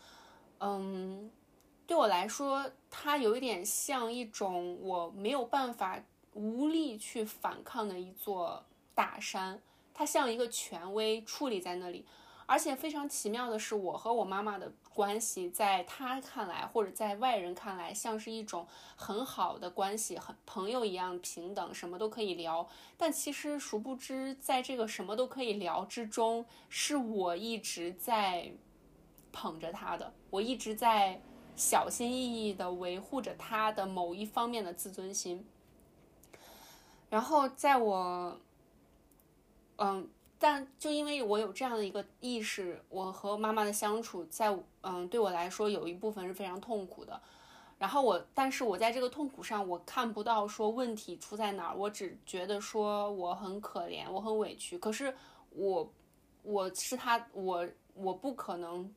[0.60, 1.30] 嗯，
[1.86, 8.64] 对我来说，他有一点像一种我没有办法无力去反抗的一座
[8.96, 9.62] 大山，
[9.94, 12.06] 他像一个权威矗立在那里。
[12.54, 22.70] 而且非常奇妙的是，我和我妈妈的关系，在她看来或者在外人看来，像是一种很好的关系，很朋友一样平等，什么都可以聊。
[22.96, 28.52] 但其实殊不知，在这个什么都可以聊之中，是我一直在
[29.32, 31.20] 捧着她的，我一直在
[31.56, 35.44] 小心翼翼的维护着她的某一方面的自尊心。
[37.10, 38.40] 然后在我，
[39.78, 40.08] 嗯。
[40.44, 47.18] 但就因为我有这样的一个意识，我和妈妈的相处，在嗯对我来说有一部分是非常痛苦的。
[47.78, 54.78] 然后我，但是我在这个痛苦上，我看不到说问题出在哪儿，我只觉得说我很可怜，我很委屈。
[54.78, 55.16] 可是
[55.52, 55.90] 我，
[56.42, 58.94] 我是他，我我不可能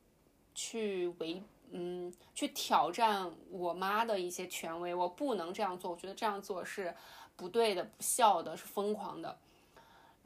[0.53, 1.41] 去违，
[1.71, 5.91] 嗯，去挑战我妈的一些权威，我不能这样做。
[5.91, 6.93] 我觉得这样做是
[7.37, 9.37] 不对的，不孝的，是疯狂的。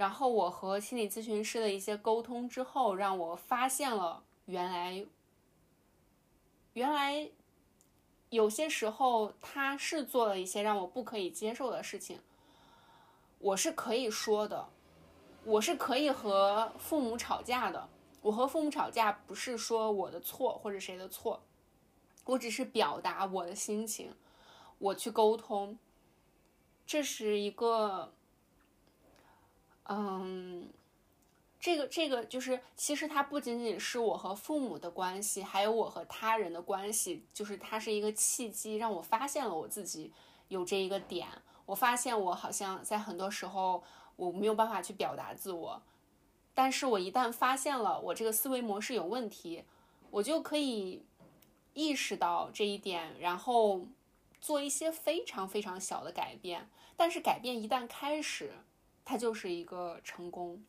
[0.01, 5.05] 然后我和心理咨询师的一些沟通之后，让我发现了原来，
[6.73, 7.29] 原来
[8.31, 12.19] 有些时候他是做了一些让我不可以接受的事情。
[13.37, 14.69] 我是可以说的，
[15.43, 17.87] 我是可以和父母吵架的。
[18.23, 21.43] 我和父母吵架不是说我的错或者谁的错，
[22.25, 24.15] 我只是表达我的心情，
[24.79, 25.77] 我去沟通，
[26.87, 28.11] 这是一个。
[29.93, 30.69] 嗯，
[31.59, 40.13] 这个这个就是，其实它不仅仅是我和父母的关系，还有我和他人的关系，就是它是一个契机，让我发现了我自己
[40.47, 41.27] 有这一个点。
[41.65, 43.83] 我发现我好像在很多时候
[44.15, 45.81] 我没有办法去表达自我，
[46.53, 49.65] 但是我一旦发现了我这个思维模式有问题，
[50.09, 51.03] 我就可以
[51.73, 53.81] 意识到这一点，然后
[54.39, 56.69] 做一些非常非常小的改变。
[56.95, 58.53] 但是改变一旦开始，
[59.03, 60.63] 它就是一个成功。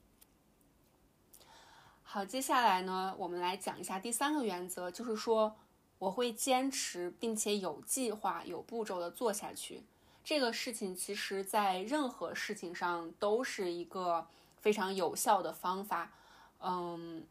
[2.02, 5.56] 好，接下来呢，我们来讲一下第三个原则，就是说
[5.98, 9.82] 我会坚持并且有计划、有步骤的做下去。
[10.22, 14.26] 这个事情其实，在任何事情上都是一个
[14.60, 16.12] 非常有效的方法。
[16.60, 17.24] 嗯，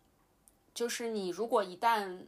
[0.74, 2.26] 就是你如果一旦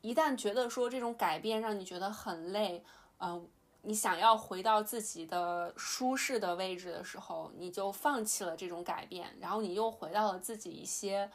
[0.00, 2.82] 一旦觉得说这种改变让你觉得很累，
[3.18, 3.46] 嗯，
[3.82, 11.30] 你想要回到自己的舒适的位置的时候，你就放弃了这种改变，然后你又回到了自己一些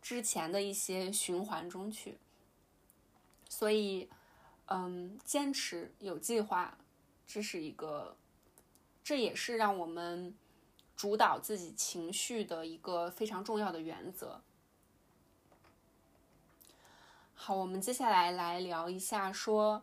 [0.00, 2.18] 之前的一些循环中去。
[3.48, 4.08] 所以，
[4.66, 6.78] 嗯，坚持有计划。
[7.26, 8.16] 这是一个，
[9.04, 10.34] 这也是让我们
[10.96, 14.40] 主导自己情绪的一个非常重要的原则。
[17.34, 19.82] 好，我们接下来来聊一下，说，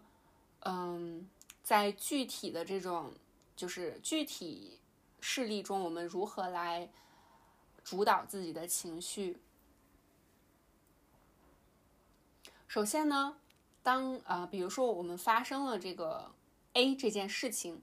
[0.61, 1.29] 嗯，
[1.65, 3.11] 在具体的这种
[3.55, 4.79] 就是具体
[5.19, 6.87] 事例中，我们如何来
[7.83, 9.39] 主导自己的情绪？
[12.67, 13.37] 首先呢，
[13.81, 16.31] 当啊，比如说我们发生了这个。
[16.77, 17.81] A 这件事情，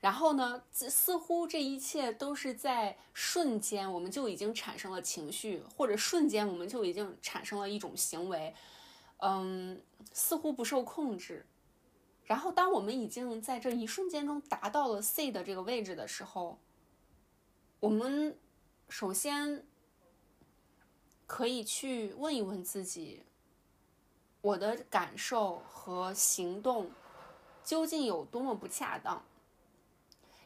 [0.00, 8.52] 然后呢，似乎这一切都是在瞬间，我们就已经产生了情绪，或者瞬间我们就已经产生了一种行为，
[9.18, 9.80] 嗯，
[10.12, 11.46] 似乎不受控制。
[12.32, 16.56] 然后，当我们已经在这一瞬间中达到了 C 的这个位置的时候，
[17.78, 18.38] 我们
[18.88, 19.66] 首先
[21.26, 23.24] 可以去问一问自己，
[24.40, 26.90] 我的感受和行动。
[27.62, 29.22] 究竟有多么不恰当？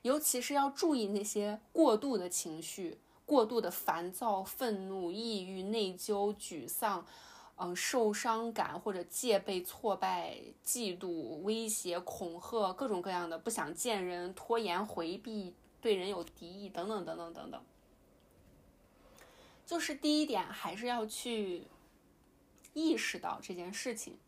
[0.03, 7.07] 尤其是要注意那些过度的情绪、过度的烦躁、愤怒、抑郁、内疚、沮丧，
[7.57, 17.63] 嗯，受伤感或者戒备、挫败、嫉妒、威胁、恐吓，各种各样的不想见人、拖延、回避、对人有敌意等等等等等等。
[19.65, 21.65] 就是第一点，还是要去
[22.75, 24.19] 意识到这件事情。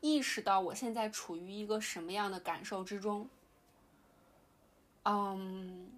[0.00, 3.28] 意识到我现在处于一个什么样的感受之中，
[5.04, 5.90] 嗯，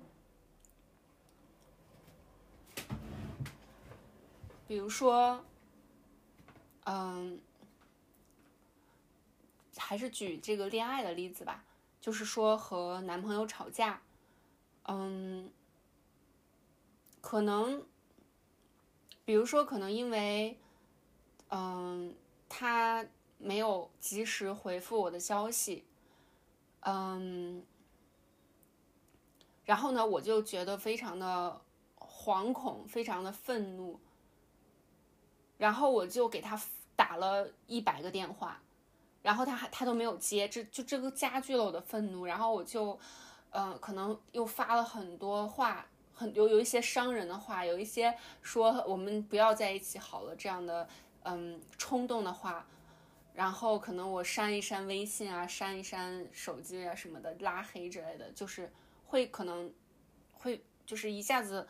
[4.67, 5.45] 比如说，
[6.91, 7.41] 嗯，
[9.77, 11.65] 还是举这个恋爱的例子吧，
[12.01, 14.03] 就是说和男朋友吵架，
[14.89, 15.53] 嗯，
[17.21, 17.87] 可能，
[19.25, 20.59] 比如说可能因为，
[21.51, 22.17] 嗯，
[22.49, 23.07] 他。
[23.43, 25.83] 没有及时回复我的消息，
[26.81, 27.65] 嗯，
[29.65, 31.63] 然后呢，我就觉得非常的
[31.97, 33.99] 惶恐，非常的愤怒，
[35.57, 36.55] 然后我就给他
[37.01, 38.61] 打了一百个电话，
[39.23, 42.99] 然后他还他都没有接，这就这个加剧了我的愤怒，然后我就，
[43.49, 50.87] 呃，可能又发了很多话，很有有一些伤人的话，有一些说我们不要在一起好了这样的，
[51.23, 52.67] 嗯，冲动的话。
[53.33, 58.71] 然后可能我删一删微信啊，删一删手机啊什么的，拉黑之类的，就是
[59.07, 59.73] 会可能
[60.35, 61.67] 会就是一下子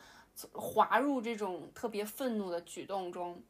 [0.51, 3.41] 滑入这种特别愤怒的举动中。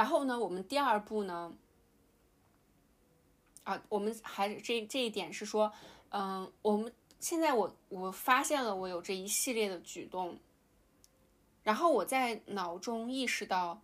[0.00, 1.52] 然后呢，我们第二步呢，
[3.64, 5.70] 啊，我们还这这一点是说，
[6.08, 10.38] 嗯，我们现在我我发现了我有这一系列的举动，
[11.62, 13.82] 然后我在脑中意识到。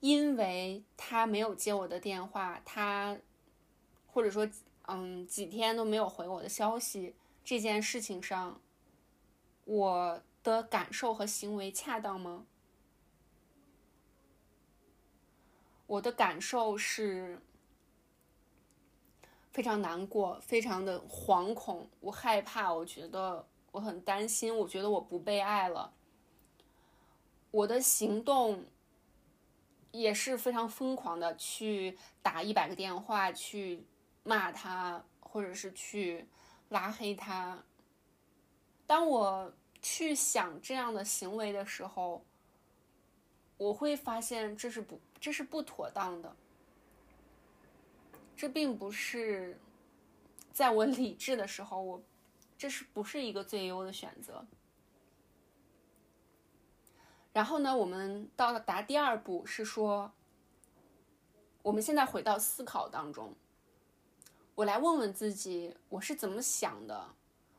[0.00, 3.16] 因为他没有接我的电话，他
[4.06, 4.48] 或者说，
[4.82, 7.14] 嗯，几天都没有回我的消息，
[7.44, 8.60] 这件事情上，
[9.64, 12.46] 我的感受和行为恰当吗？
[15.86, 17.40] 我的感受是
[19.52, 25.92] 非常难过，非常的惶恐，我害怕，我觉得我很担心，我觉得我不被爱了，
[27.50, 28.64] 我的行动。
[29.92, 33.86] 也是非常疯狂的去打一百个电话去
[34.24, 36.28] 骂他，或者是去
[36.68, 37.64] 拉黑他。
[38.86, 42.22] 当我去想这样的行为的时候，
[43.56, 46.36] 我会发现这是不这是不妥当的。
[48.36, 49.58] 这并不是
[50.52, 52.02] 在我理智的时候，我
[52.58, 54.44] 这是不是一个最优的选择？
[57.32, 60.10] 然后呢，我们到达第二步是说，
[61.62, 63.34] 我们现在回到思考当中，
[64.54, 67.08] 我来问问自己，我是怎么想的？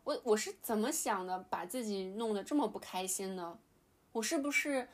[0.03, 3.59] 我我是怎么想的，把自己弄得这么不开心呢？
[4.13, 4.87] 我是不是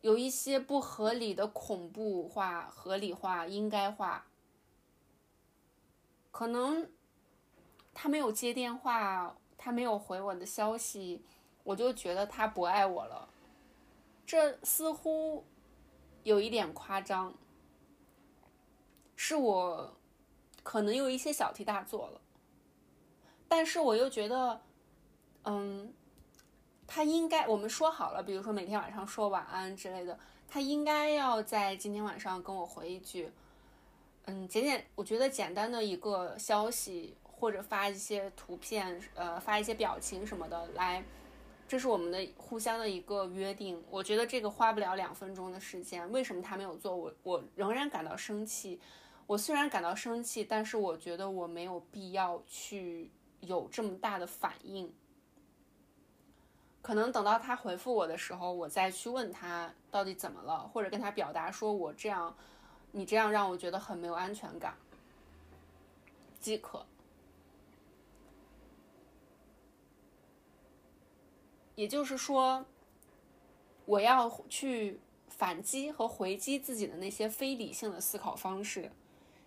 [0.00, 4.26] 有一些不合理的恐怖化、合理化、应该化？
[6.30, 6.90] 可能
[7.92, 11.22] 他没有接电话，他没有回我的消息，
[11.64, 13.28] 我就觉得他不爱我了。
[14.24, 15.44] 这似乎
[16.22, 17.34] 有一点夸张，
[19.16, 19.96] 是我
[20.62, 22.20] 可能有一些小题大做了。
[23.48, 24.62] 但是我又觉得，
[25.42, 25.92] 嗯，
[26.92, 30.18] 他应该我们说好了，比如说每天晚上说晚安之类的，
[30.48, 33.30] 他应该要在今天晚上跟我回一句。
[34.24, 41.04] 嗯，简简，我觉得简单的一个消息，或者发一些图片，呃，发一些表情什么的来，
[41.68, 43.80] 这是我们的互相的一个约定。
[43.88, 46.96] 我觉得这个花不了两分钟的时间，为什么他没有做？
[46.96, 48.80] 我我仍然感到生气。
[49.28, 54.92] 我虽然感到生气，但是我觉得我没有必要去有这么大的反应。
[56.82, 62.34] 可能等到他回复我的时候，我再去问他到底怎么了，或者跟他表达说我这样。
[62.92, 64.74] 你这样让我觉得很没有安全感，
[66.40, 66.84] 即可。
[71.76, 72.66] 也就是说，
[73.84, 78.90] 我要去反击和回击自己的那些非理性的思考方式，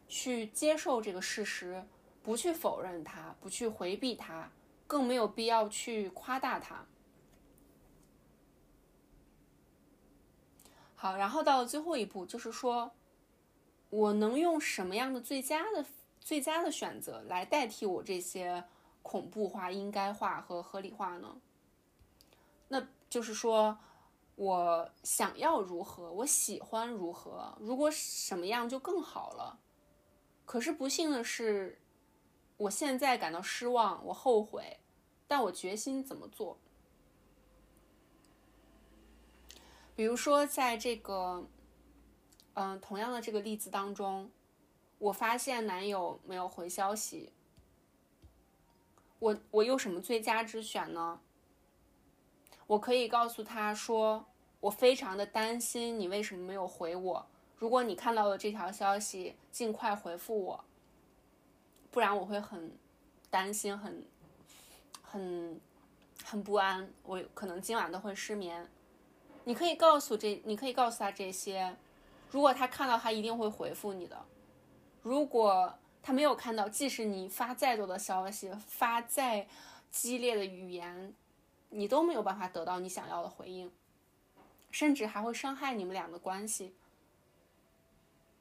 [0.07, 1.84] 去接受这个事实，
[2.23, 4.49] 不去否认它，不去回避它，
[4.88, 6.86] 更没有必要去夸大它。
[11.04, 12.89] 好，然后到了最后一步，就是说。
[13.89, 15.86] 我能用什么样的最佳的
[16.20, 18.64] 最佳的选择来代替我这些
[19.04, 21.36] 恐怖化、应该化和合理化呢？
[22.70, 23.78] 那就是说，
[24.36, 29.60] 我想要如何，我喜欢如何，如果什么样就更好了。
[30.45, 31.80] 可是不幸的是，
[32.58, 34.80] 我现在感到失望，我后悔，
[35.28, 36.58] 但我决心怎么做？
[39.96, 41.48] 比如说，在这个。
[42.56, 44.30] 嗯，同样的这个例子当中，
[45.00, 47.32] 我发现男友没有回消息，
[49.18, 51.20] 我我有什么最佳之选呢？
[52.68, 54.28] 我可以告诉他说，
[54.60, 57.26] 我非常的担心你为什么没有回我。
[57.58, 60.64] 如果你看到了这条消息，尽快回复我，
[61.89, 62.72] 不然我会很
[63.32, 64.06] 担心，很
[65.02, 65.60] 很
[66.24, 68.70] 很不安，我可能今晚都会失眠。
[69.46, 71.76] 你可以告诉这，你可以告诉他这些。
[72.32, 74.26] 如果他看到，他一定会回复你的。
[75.02, 79.48] 如果他没有看到，即使你发再多的消息，发再
[79.91, 81.14] 激烈的语言，
[81.70, 83.72] 你都没有办法得到你想要的回应，
[84.72, 86.74] 甚至还会伤害你们俩的关系。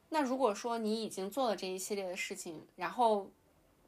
[0.09, 3.29] 那如果说你已经做了这一系列的事情，然后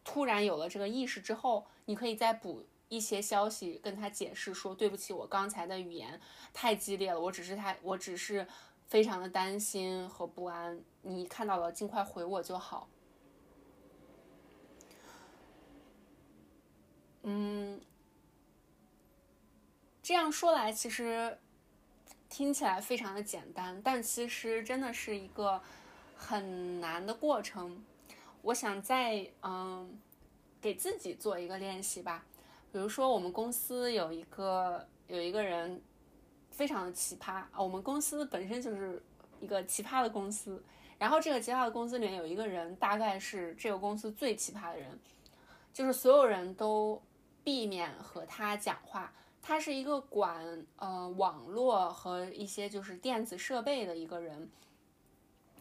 [0.03, 6.19] 突然有了这个意识之后，你可以再补一些消息跟他解释说：“对不起，我刚才的语言
[6.53, 8.47] 太激烈了，我只是太，我只是。”
[8.87, 12.87] 非常的担心和不安，你看到了尽快回我就好。
[17.23, 17.81] 嗯，
[20.03, 21.39] 这样说来其实
[22.29, 25.59] 听起来非常的简单，但其实真的是一个
[26.15, 27.83] 很难的过程。
[28.43, 29.99] 我想再嗯
[30.61, 32.23] 给自己做一个练习吧，
[32.75, 35.81] 比如说我们公司有一个有一个人。
[36.51, 37.51] 非常的奇葩啊！
[37.57, 39.03] 我们公司本身就是
[39.41, 40.63] 一个奇葩的公司，
[40.97, 44.97] 然后这个奇葩的公司里面有一个人，大概是这个公司最奇葩的人，
[45.73, 47.01] 就是所有人都
[47.43, 49.11] 避免和他讲话。
[49.41, 54.49] 他是一个管呃网络和一些就是电子设备的一个人。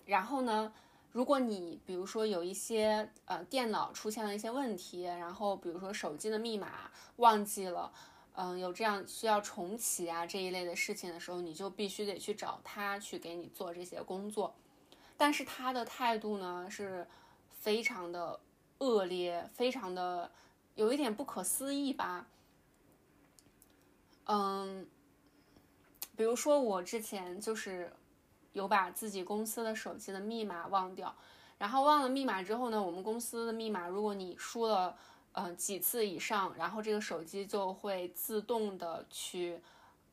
[0.06, 0.72] 然后呢，
[1.14, 7.92] 如果你比如说有一些呃电脑出现了一些问题，然后比如说手机的密码忘记了。
[8.36, 14.52] 嗯，有这样需要重启啊这一类的事情的时候，你就必须得去找他去给你做这些工作。
[15.16, 17.06] 但是他的态度呢是
[17.60, 18.40] 非常的
[18.78, 20.28] 恶劣，非常的
[20.74, 22.26] 有一点不可思议吧。
[24.24, 24.84] 嗯，
[26.16, 27.92] 比如说我之前就是
[28.54, 31.14] 有把自己公司的手机的密码忘掉，
[31.58, 34.96] 然后忘了密码之后呢，我们公司的密码如果你输了。
[35.36, 39.60] 嗯，几次以上，然后这个手机就会自动的去，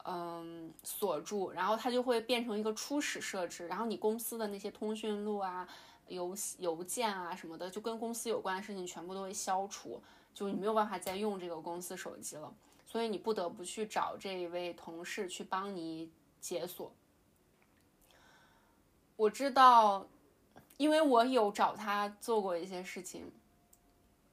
[0.04, 5.70] 嗯，锁住，然后它就会变成一个初始设置，然后你公司的那些通讯录啊、
[6.08, 10.02] 邮邮件啊什么的，就跟公司有关的事情全部都会消除，
[10.34, 12.52] 就你没有办法再用这个公司手机了，
[12.88, 16.92] 所以你不得不去找这一位同事去帮你解锁。
[19.22, 20.08] 我知道，
[20.78, 23.32] 因为我有找他做过一些事情。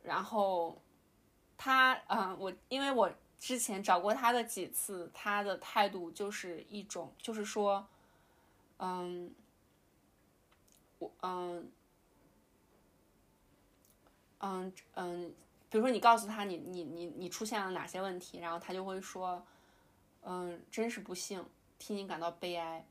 [0.02, 0.80] 然后，
[1.58, 7.86] 他，嗯，我因为我之前找过他的几次，他的态度就是一种，就是说，
[8.78, 9.30] 嗯，
[10.98, 11.70] 我，嗯，
[14.38, 15.34] 嗯嗯，
[15.68, 19.44] 比如说你告诉他你你你你出现了哪些问题，然后他就会说，
[20.22, 21.44] 嗯，真是不幸，
[21.78, 22.86] 替你感到悲哀。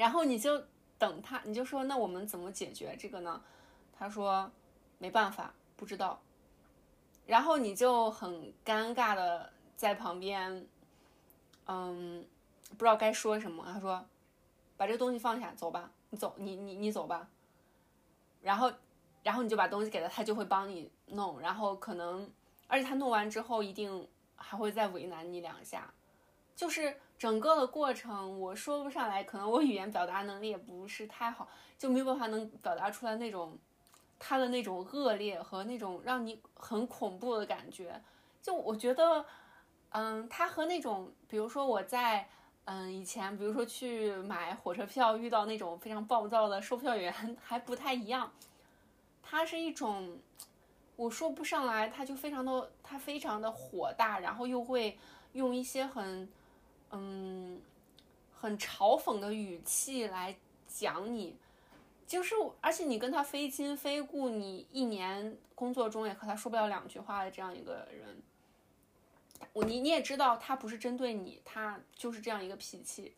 [0.00, 0.64] 然后你就
[0.98, 3.42] 等他，你就说那我们怎么解决这个呢？
[3.92, 4.50] 他说
[4.96, 6.18] 没办法，不知道。
[7.26, 10.66] 然后你就很尴尬的在旁边，
[11.66, 12.26] 嗯，
[12.70, 13.62] 不知道该说什么。
[13.70, 14.02] 他说
[14.78, 17.28] 把这个东西放下，走吧，你走，你你你走吧。
[18.40, 18.72] 然后，
[19.22, 21.38] 然后你就把东西给他，他就会帮你弄。
[21.42, 22.26] 然后可能，
[22.68, 25.92] 而且他弄完之后一定还会再为难你两下，
[26.60, 26.94] 就是。
[27.20, 31.46] 整个的过程我说不上来，可能我语言表达能力也不是太好，
[31.76, 33.58] 就没有办法能表达出来那种
[34.18, 38.00] 他的那种恶劣和那种让你很恐怖的感觉。
[38.40, 39.26] 就我觉得，
[39.90, 42.26] 嗯，他和那种，比如说我在，
[42.64, 47.12] 嗯，以前，比如说去买火车票遇到那种非常暴躁的售票员
[47.44, 48.32] 还不太一样。
[49.22, 50.18] 他是一种，
[50.96, 54.98] 我说不上来，他就非常的，他非常的火大，然后又会
[55.34, 56.26] 用一些很。
[56.90, 57.60] 嗯，
[58.40, 60.36] 很嘲讽的语气来
[60.66, 61.36] 讲你，
[62.06, 68.20] 就是而且你跟他非亲非故，你一年工作中也和他说不了两句话的这样一个人，
[69.52, 73.14] 我你你也知道他不是针对你，他就是这样一个脾气。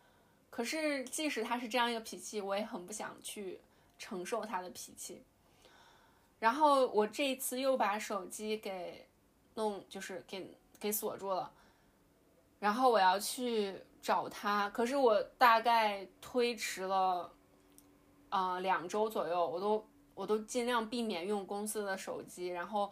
[0.51, 3.59] 可是即使他是这样一个脾气，我也很不想去
[3.99, 5.23] 承受他的脾气。
[6.39, 9.07] 然后我这一次又把手机给
[9.55, 11.51] 弄，就是给给锁住了。
[12.63, 17.29] 然后我要去找他，可是我大概推迟了，
[18.29, 19.85] 呃，两周左右，我都
[20.15, 22.89] 我都尽量避免用公司的手机，然后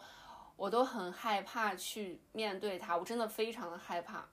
[0.57, 4.27] 我都很害怕去面对他，我真的非常的害怕。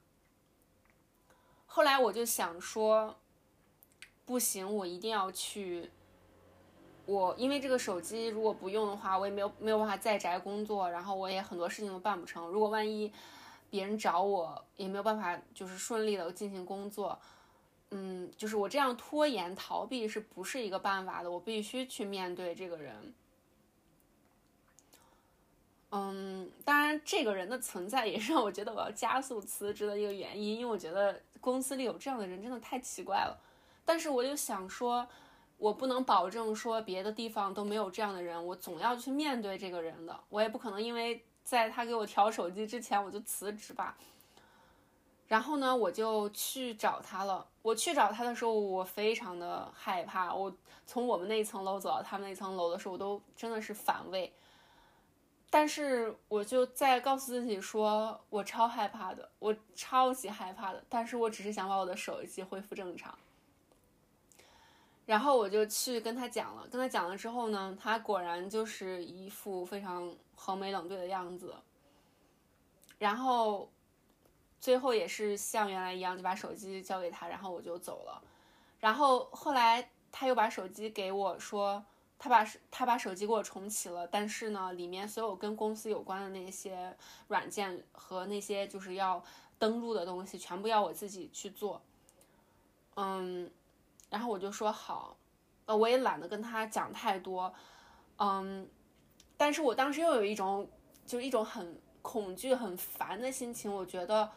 [1.67, 3.15] 后来我就想说，
[4.25, 5.89] 不行，我一定要去，
[7.07, 13.13] 我因为这个手机如果不用的话，我也没有没有办法在宅工作，然后我也很多事情都办不成，如果万一。
[13.71, 17.19] 别人找我也没有办法，就是顺利的进行工作，
[17.91, 21.31] 嗯，就是我这样拖延逃避是不是一个办法的？
[21.31, 23.13] 我必须去面对这个人。
[25.91, 33.39] 嗯，当然，这个人的存在也是让我觉得我要加速辞职的一个原因，因为我觉得公司里有这样的人真的太奇怪了。
[33.85, 35.09] 但是我就想说，
[35.57, 41.25] 我不能保证说别的地方都没有这样的人，我总要去面对这个人的，我也不可能因为。
[41.49, 43.97] 在他给我调手机之前，我就辞职吧。
[45.29, 47.47] 然后呢，我就去找他了。
[47.63, 50.35] 我去找他的时候，我非常的害怕。
[50.35, 50.55] 我
[50.87, 54.31] 从我们那一层楼走到他们那层楼的时候，我都真的是反胃。
[55.49, 60.85] 但是我就在告诉自己说，我超害怕的，我超级害怕的。
[60.87, 63.19] 但是我只是想把我的手机恢复正常。
[65.09, 71.55] 然后我就去跟他讲了，跟他讲了之后呢，他果然就是一副非常横眉冷对的样子。
[72.99, 73.71] 然后
[74.61, 78.23] 最后也是像原来一样，就把手机交给他，然后我就走了。
[78.81, 81.83] 然后后来他又把手机给我说，
[82.19, 86.95] 他把他把手机给我重启了，但是呢，里面所有跟公司有关的那些
[87.29, 89.25] 软件和那些就是要
[89.59, 91.81] 登录的东西，全部要我自己去做。
[92.97, 93.51] 嗯。
[94.11, 95.17] 然后我就说好，
[95.67, 97.53] 呃，我也懒得跟他讲太多，
[98.17, 98.67] 嗯，
[99.37, 100.67] 但是我当时又有一种，
[101.05, 103.73] 就一种很恐惧、很烦的心情。
[103.73, 104.31] 我觉得，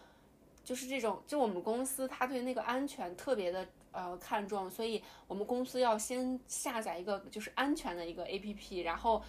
[0.64, 9.24] 就是这种，就我们公司他对那个安全特别的呃看重，所以我们公司要先下载一个就是安全的一个 A P P，然后，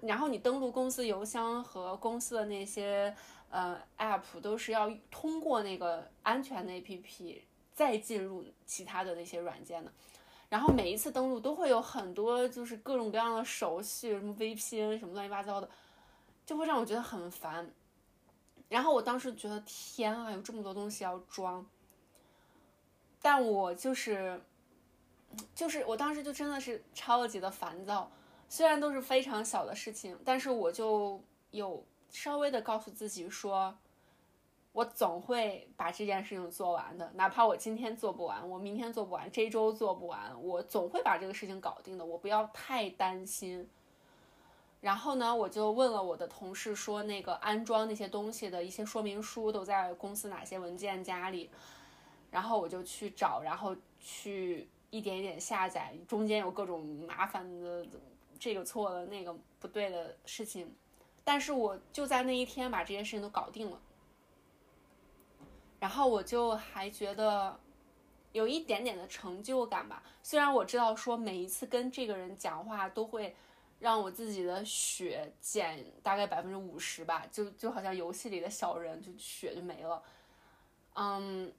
[0.00, 3.12] 然后你登录公司邮箱和公司的那些
[3.50, 7.44] 呃 App 都是要通过那个安全的 A P P。
[7.74, 9.90] 再进入其他的那些软件的，
[10.48, 15.68] 然后每一次登录都会有很多就是各种各样的手续，什么 VPN 什么乱七八糟的，
[16.44, 17.70] 就会让我觉得很烦。
[18.68, 21.66] 然后我当时觉得天啊，有这么多东西要装，
[23.20, 24.40] 但我就是，
[25.54, 28.10] 就是我当时就真的是超级的烦躁。
[28.48, 33.76] 虽然都是非常小的事情，但是我就有稍微的告诉自己说。
[34.72, 42.04] 我总会把这件事情做完的，哪怕我今天做不完，我明天做不完，这周做不完，我总会把这个事情搞定的。
[42.04, 43.68] 我不要太担心。
[44.80, 51.50] 然后呢，我就问了我的同事，说那个安装那些东西的一些说明书都在公司哪些文件夹里。
[52.30, 57.86] 然后我就去找，然后去一点一点下载，中间有各种麻烦的，
[58.40, 60.74] 这个错了那个不对的事情。
[61.22, 63.78] 但是我就在那一天把这件事情都搞定了，
[65.82, 67.58] 然后我就还觉得
[68.30, 70.00] 有一点点的成就感吧。
[70.22, 73.34] 虽然我知道说每一次跟这个人讲话都会
[73.80, 80.00] 让我自己的血减大概百分之五十吧，就就好像游戏里的小人，就血就没了。
[80.94, 81.52] 嗯，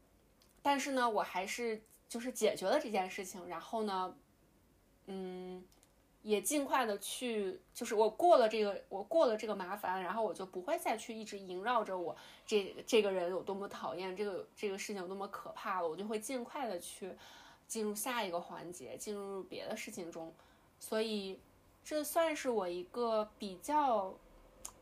[0.61, 4.15] 但是呢，我还是就是解决了这件事情，然后呢，
[5.07, 5.61] 嗯。
[6.23, 12.15] 也尽快的去，就是我过了这个，我过了这个麻烦，然后我就不会再去一直萦绕着我
[12.45, 17.13] 这这个人有多么讨厌，这个这个事情有多么可怕了，我就会尽快的去
[17.67, 20.33] 进入下一个环节，进入别的事情中。
[20.79, 21.41] 所以
[21.83, 24.15] 这算是我一个比较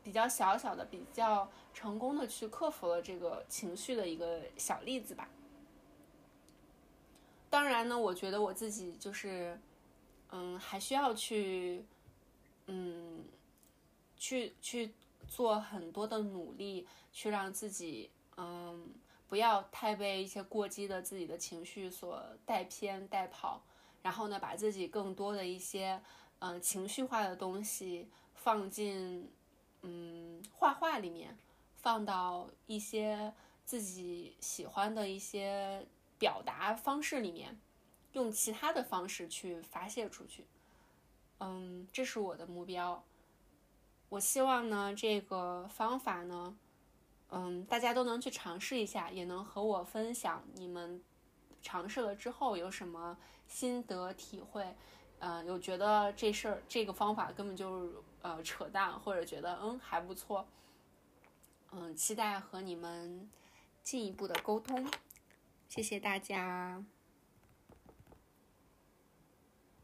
[0.04, 5.28] 比较小小的、比较成功的去克服了这个情绪的一个小例子吧。
[7.50, 9.58] 当然呢，我觉得我自己就是。
[10.32, 11.84] 嗯，还需要去，
[12.66, 13.22] 嗯，
[14.16, 14.92] 去去
[15.28, 18.92] 做很多的努力，去让自己，嗯，
[19.28, 23.62] 不要太被一些过激的自己的情绪所带偏带跑，
[24.02, 26.00] 然后呢，把自己更多的一些，
[26.38, 29.30] 嗯，情绪化的东西放进，
[29.82, 31.36] 嗯，画画里面，
[31.76, 33.32] 放到一些
[33.66, 35.86] 自己喜欢的一些
[36.18, 37.60] 表达方式里面。
[38.12, 40.46] 用其他的方式去发泄出去，
[41.40, 43.02] 嗯，这是我的目标。
[44.08, 46.56] 我希望呢，这个方法呢，
[47.30, 51.02] 嗯，大家都能去尝试一下，也能和我分享你们
[51.62, 54.74] 尝试了之后有什么心得体会。
[55.20, 60.46] 嗯，有觉得这事儿这个方法根本就是呃扯淡，或者觉得嗯还不错，
[61.70, 63.30] 嗯，期待和你们
[63.82, 64.90] 进一步的沟通。
[65.68, 66.84] 谢谢大家。